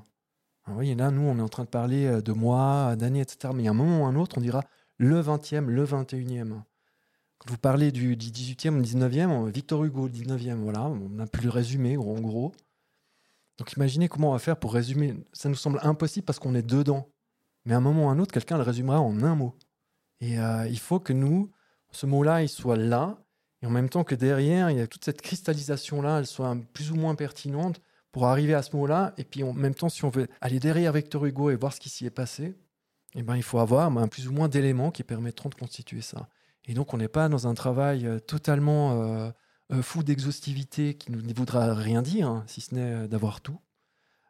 [0.67, 3.21] Ah oui, et là, nous, on est en train de parler euh, de mois, d'années,
[3.21, 3.53] etc.
[3.55, 4.65] Mais il y a un moment ou un autre, on dira
[4.99, 6.63] le 20e, le 21e.
[7.39, 11.51] Quand vous parlez du, 18e, 19e, Victor Hugo, le 19e, voilà, on a pu le
[11.51, 12.53] résumer, en gros.
[13.59, 15.15] Donc imaginez comment on va faire pour résumer.
[15.33, 17.09] Ça nous semble impossible parce qu'on est dedans.
[17.65, 19.55] Mais à un moment ou à un autre, quelqu'un le résumera en un mot.
[20.21, 21.51] Et euh, il faut que nous,
[21.93, 23.19] ce mot-là, il soit là.
[23.63, 26.91] Et en même temps que derrière, il y a toute cette cristallisation-là, elle soit plus
[26.91, 27.81] ou moins pertinente
[28.17, 29.13] pour arriver à ce mot-là.
[29.19, 31.81] Et puis en même temps, si on veut aller derrière Victor Hugo et voir ce
[31.81, 32.55] qui s'y est passé,
[33.15, 36.27] eh ben, il faut avoir ben, plus ou moins d'éléments qui permettront de constituer ça.
[36.65, 39.31] Et donc, on n'est pas dans un travail euh, totalement euh,
[39.71, 43.61] euh, fou d'exhaustivité qui ne voudra rien dire, hein, si ce n'est d'avoir tout.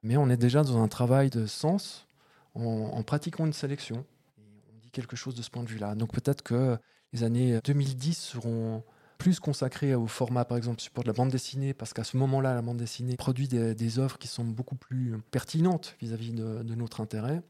[0.03, 2.09] Mais on est déjà dans un travail de sens
[2.55, 4.05] en, pratiquant une sélection.
[4.37, 5.95] on dit quelque chose de ce point de vue-là.
[5.95, 6.77] Donc, peut-être que
[7.13, 8.83] les années 2010 seront
[9.19, 12.55] plus consacrées au format, par exemple, support de la bande dessinée, parce qu'à ce moment-là,
[12.55, 17.01] la bande dessinée produit des, œuvres qui sont beaucoup plus pertinentes vis-à-vis de, de, notre
[17.01, 17.43] intérêt.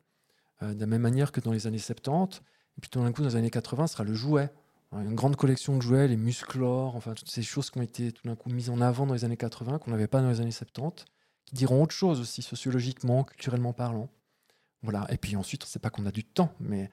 [0.63, 2.41] Euh, de la même manière que dans les années 70.
[2.79, 4.51] Et puis tout d'un coup, dans les années 80, ce sera le jouet.
[4.93, 8.27] Une grande collection de jouets, les musclores, enfin toutes ces choses qui ont été tout
[8.27, 10.53] d'un coup mises en avant dans les années 80, qu'on n'avait pas dans les années
[10.53, 11.05] 70,
[11.45, 14.09] qui diront autre chose aussi, sociologiquement, culturellement parlant.
[14.83, 15.07] Voilà.
[15.11, 16.91] Et puis ensuite, c'est pas qu'on a du temps, mais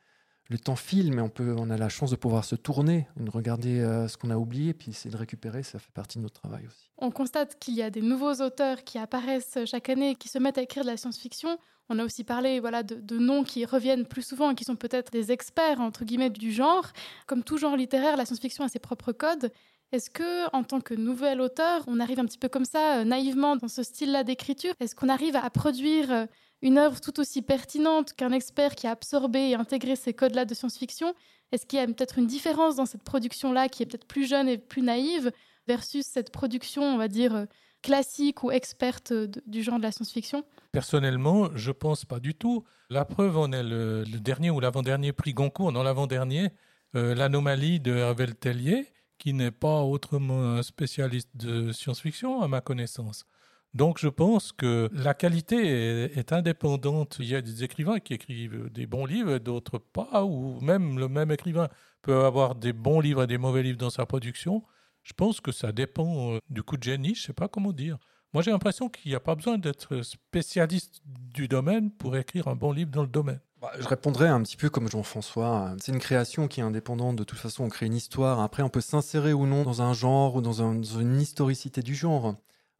[0.49, 3.29] le temps file, mais on, peut, on a la chance de pouvoir se tourner, de
[3.29, 6.41] regarder euh, ce qu'on a oublié, puis essayer de récupérer, ça fait partie de notre
[6.41, 6.91] travail aussi.
[6.97, 10.57] On constate qu'il y a des nouveaux auteurs qui apparaissent chaque année, qui se mettent
[10.57, 11.57] à écrire de la science-fiction.
[11.89, 15.11] On a aussi parlé voilà, de, noms qui reviennent plus souvent et qui sont peut-être
[15.11, 16.91] des experts, entre guillemets, du genre.
[17.27, 19.51] Comme tout genre littéraire, la science-fiction a ses propres codes.
[19.91, 23.03] Est-ce que, en tant que nouvel auteur, on arrive un petit peu comme ça, euh,
[23.03, 24.73] naïvement, dans ce style-là d'écriture?
[24.79, 26.25] Est-ce qu'on arrive à produire euh,
[26.63, 30.53] une œuvre tout aussi pertinente qu'un expert qui a absorbé et intégré ces codes-là de
[30.53, 31.13] science-fiction
[31.51, 34.47] Est-ce qu'il y a peut-être une différence dans cette production-là qui est peut-être plus jeune
[34.47, 35.31] et plus naïve
[35.67, 37.47] versus cette production, on va dire,
[37.81, 39.13] classique ou experte
[39.45, 40.45] du genre de la science-fiction?
[40.71, 42.63] Personnellement, je pense pas du tout.
[42.89, 46.49] La preuve en est le, dernier ou l'avant-dernier prix Goncourt, dans l'avant-dernier,
[46.95, 48.87] euh, l'anomalie de Hervé Tellier,
[49.17, 53.25] qui n'est pas autrement un spécialiste de science-fiction à ma connaissance.
[53.73, 57.17] Donc je pense que la qualité est, indépendante.
[57.19, 61.07] Il y a des écrivains qui écrivent des bons livres, d'autres pas, ou même le
[61.07, 61.69] même écrivain
[62.03, 64.63] peut avoir des bons livres et des mauvais livres dans sa production.
[65.01, 67.73] Je pense que ça dépend euh, du coup de génie, je ne sais pas comment
[67.73, 67.97] dire.
[68.31, 72.55] Moi j'ai l'impression qu'il n'y a pas besoin d'être spécialiste du domaine pour écrire un
[72.55, 73.39] bon livre dans le domaine.
[73.59, 75.75] Bah, je répondrais un petit peu comme Jean-François.
[75.79, 77.15] C'est une création qui est indépendante.
[77.15, 78.41] De toute façon, on crée une histoire.
[78.41, 82.35] Après, on peut s'insérer ou non dans un genre ou dans une historicité du genre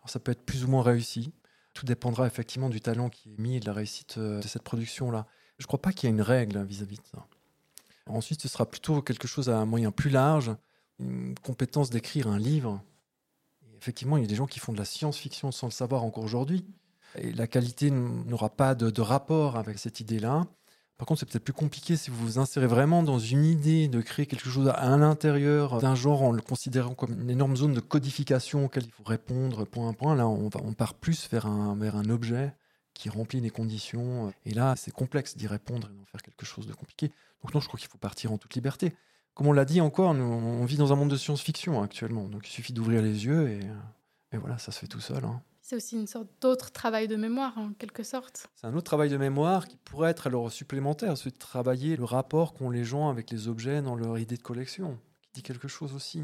[0.06, 1.34] ça peut être plus ou moins réussi.
[1.74, 4.64] Tout dépendra effectivement du talent qui est mis et de la réussite euh, de cette
[4.64, 5.26] production-là.
[5.58, 7.26] Je ne crois pas qu'il y ait une règle vis-à-vis de ça.
[8.06, 10.52] Ensuite, ce sera plutôt quelque chose à un moyen plus large,
[11.00, 12.82] une compétence d'écrire un livre.
[13.78, 16.24] effectivement, il y a des gens qui font de la science-fiction sans le savoir encore
[16.24, 16.66] aujourd'hui.
[17.16, 20.46] Et la qualité n'aura pas de, rapport avec cette idée-là.
[20.98, 24.00] Par contre, c'est peut-être plus compliqué si vous vous insérez vraiment dans une idée de
[24.02, 27.80] créer quelque chose à l'intérieur d'un genre en le considérant comme une énorme zone de
[27.80, 30.16] codification auquel il faut répondre point à point.
[30.16, 32.54] Là, on, va, on part plus vers un, vers un objet
[32.94, 34.32] qui remplit les conditions.
[34.46, 37.12] Et là, c'est complexe d'y répondre et d'en faire quelque chose de compliqué.
[37.42, 38.94] Donc non, je crois qu'il faut partir en toute liberté.
[39.34, 42.30] Comme on l'a dit encore, on vit dans un monde de science-fiction actuellement.
[42.30, 43.60] Donc il suffit d'ouvrir les yeux et,
[44.32, 45.26] et voilà, ça se fait tout seul.
[45.26, 45.42] Hein.
[45.66, 48.48] C'est aussi une sorte d'autre travail de mémoire, en quelque sorte.
[48.54, 52.04] C'est un autre travail de mémoire qui pourrait être alors supplémentaire, celui de travailler le
[52.04, 55.70] rapport qu'ont les gens avec les objets dans leur idée de collection, qui dit quelque
[55.70, 56.22] chose aussi.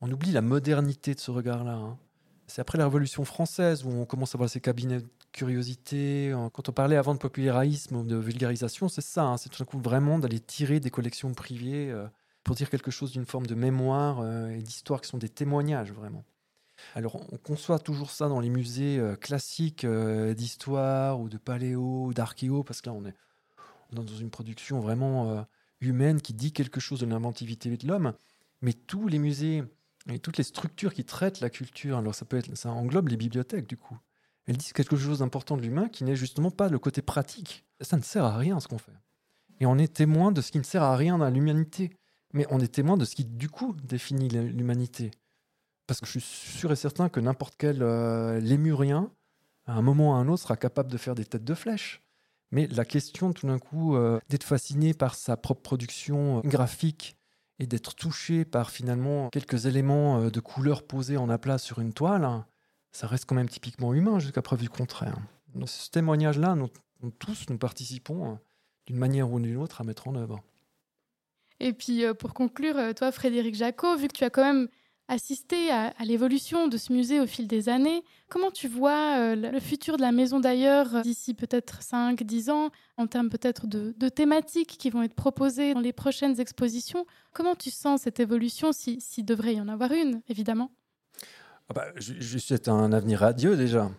[0.00, 1.74] On oublie la modernité de ce regard-là.
[1.74, 1.96] Hein.
[2.48, 6.34] C'est après la Révolution française où on commence à voir ces cabinets de curiosité.
[6.52, 9.22] Quand on parlait avant de popularisme ou de vulgarisation, c'est ça.
[9.22, 9.36] Hein.
[9.36, 12.08] c'est tout d'un coup vraiment d'aller tirer des collections privées euh,
[12.42, 15.92] pour dire quelque chose d'une forme de mémoire euh, et d'histoire qui sont des témoignages
[15.92, 16.24] vraiment.
[16.94, 22.06] Alors, on conçoit toujours ça dans les musées euh, classiques euh, d'histoire ou de paléo
[22.06, 23.14] ou d'archéo, parce que là, on est,
[23.92, 25.42] dans une production vraiment euh,
[25.80, 28.14] humaine qui dit quelque chose de l'inventivité de l'homme.
[28.62, 29.62] Mais tous les musées
[30.08, 33.16] et toutes les structures qui traitent la culture, alors ça peut être, ça englobe les
[33.16, 33.98] bibliothèques du coup.
[34.46, 37.64] Elles disent quelque chose d'important de l'humain qui n'est justement pas le côté pratique.
[37.80, 38.92] Ça ne sert à rien ce qu'on fait.
[39.60, 41.90] Et on est témoin de ce qui ne sert à rien dans l'humanité.
[42.32, 45.12] Mais on est témoin de ce qui, du coup, définit l'humanité.
[45.86, 49.10] Parce que je suis sûr et certain que n'importe quel euh, lémurien,
[49.66, 52.02] à un moment ou à un autre, sera capable de faire des têtes de flèche.
[52.50, 57.16] Mais la question, tout d'un coup, euh, d'être fasciné par sa propre production euh, graphique
[57.58, 62.24] et d'être touché par finalement quelques éléments de couleur posés en aplat sur une toile,
[62.24, 62.46] hein,
[62.92, 65.18] ça reste quand même typiquement humain jusqu'à preuve du contraire.
[65.54, 66.68] Donc ce témoignage-là, nous,
[67.18, 68.38] tous, nous participons
[68.86, 70.42] d'une manière ou d'une autre à mettre en œuvre.
[71.60, 74.68] Et puis pour conclure, toi, Frédéric Jacot, vu que tu as quand même
[75.08, 78.02] assister à, l'évolution de ce musée au fil des années.
[78.28, 82.70] Comment tu vois euh, le futur de la maison d'ailleurs d'ici peut-être 5, 10 ans,
[82.96, 87.06] en termes peut-être de, thématiques qui vont être proposées dans les prochaines expositions?
[87.32, 90.70] Comment tu sens cette évolution, s'il si devrait y en avoir une, évidemment?
[91.68, 91.86] Ah bah,
[92.38, 93.90] souhaite un avenir radieux déjà.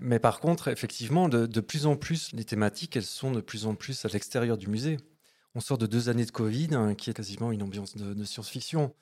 [0.00, 3.74] Mais par contre, effectivement, de, plus en plus, les thématiques, elles sont de plus en
[3.74, 4.98] plus à l'extérieur du musée.
[5.54, 8.92] On sort de deux années de Covid, hein, qui est quasiment une ambiance de science-fiction.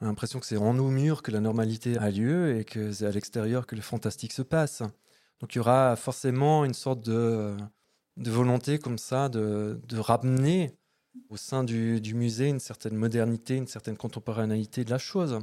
[0.00, 2.92] On a l'impression que c'est en nos murs que la normalité a lieu et que
[2.92, 4.82] c'est à l'extérieur que le fantastique se passe.
[5.40, 7.56] Donc il y aura forcément une sorte de,
[8.16, 10.76] de volonté comme ça de, de ramener
[11.30, 15.40] au sein du, du, musée une certaine modernité, une certaine contemporanéité de la chose.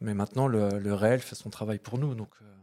[0.00, 2.54] Mais maintenant, le, le réel fait son travail pour nous, donc euh,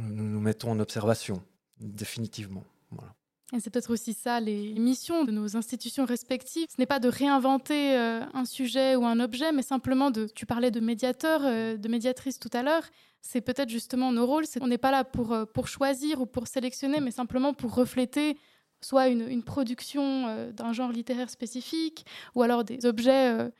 [0.00, 1.42] nous nous mettons en observation,
[1.80, 2.64] définitivement.
[2.90, 3.14] Voilà.
[3.54, 6.66] Et c'est peut-être aussi ça les missions de nos institutions respectives.
[6.68, 10.28] Ce n'est pas de réinventer euh, un sujet ou un objet, mais simplement de.
[10.34, 12.82] Tu parlais de médiateur, euh, de médiatrice tout à l'heure.
[13.22, 14.44] C'est peut-être justement nos rôles.
[14.60, 18.36] on n'est pas là pour, euh, pour choisir ou pour sélectionner, mais simplement pour refléter
[18.82, 23.50] soit une, une production d'un genre littéraire spécifique, ou alors des objets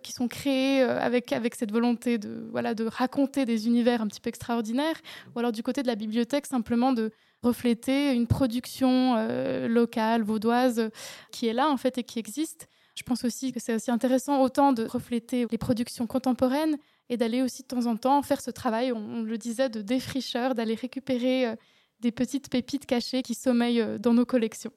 [0.00, 4.20] qui sont créés avec, avec cette volonté de, voilà, de raconter des univers un petit
[4.20, 4.94] peu extraordinaires,
[5.34, 7.10] ou alors du côté de la bibliothèque, simplement de
[7.42, 10.90] refléter une production euh, locale, vaudoise,
[11.30, 12.68] qui est là en fait et qui existe.
[12.94, 16.76] Je pense aussi que c'est aussi intéressant autant de refléter les productions contemporaines
[17.08, 20.54] et d'aller aussi de temps en temps faire ce travail, on, le disait, de défricheur,
[20.54, 21.56] d'aller récupérer euh,
[22.00, 24.72] des petites pépites cachées qui sommeillent euh, dans nos collections.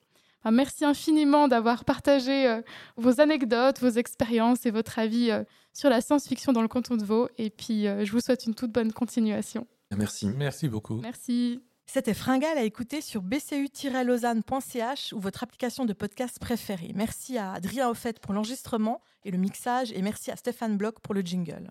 [0.49, 2.61] merci infiniment d'avoir partagé
[2.95, 5.31] vos anecdotes, vos expériences et votre avis
[5.73, 7.29] sur la science-fiction dans le canton de Vaud.
[7.37, 9.65] Et puis, je vous souhaite une toute bonne continuation.
[9.95, 10.27] Merci.
[10.27, 10.95] Merci beaucoup.
[10.95, 11.61] Merci.
[11.93, 16.91] C'était Fringal à écouter sur bcu-lausanne.ch ou votre application de podcast préférée.
[16.95, 21.13] Merci à Adrien Offet pour l'enregistrement et le mixage et merci à Stéphane Bloch pour
[21.13, 21.69] le jingle.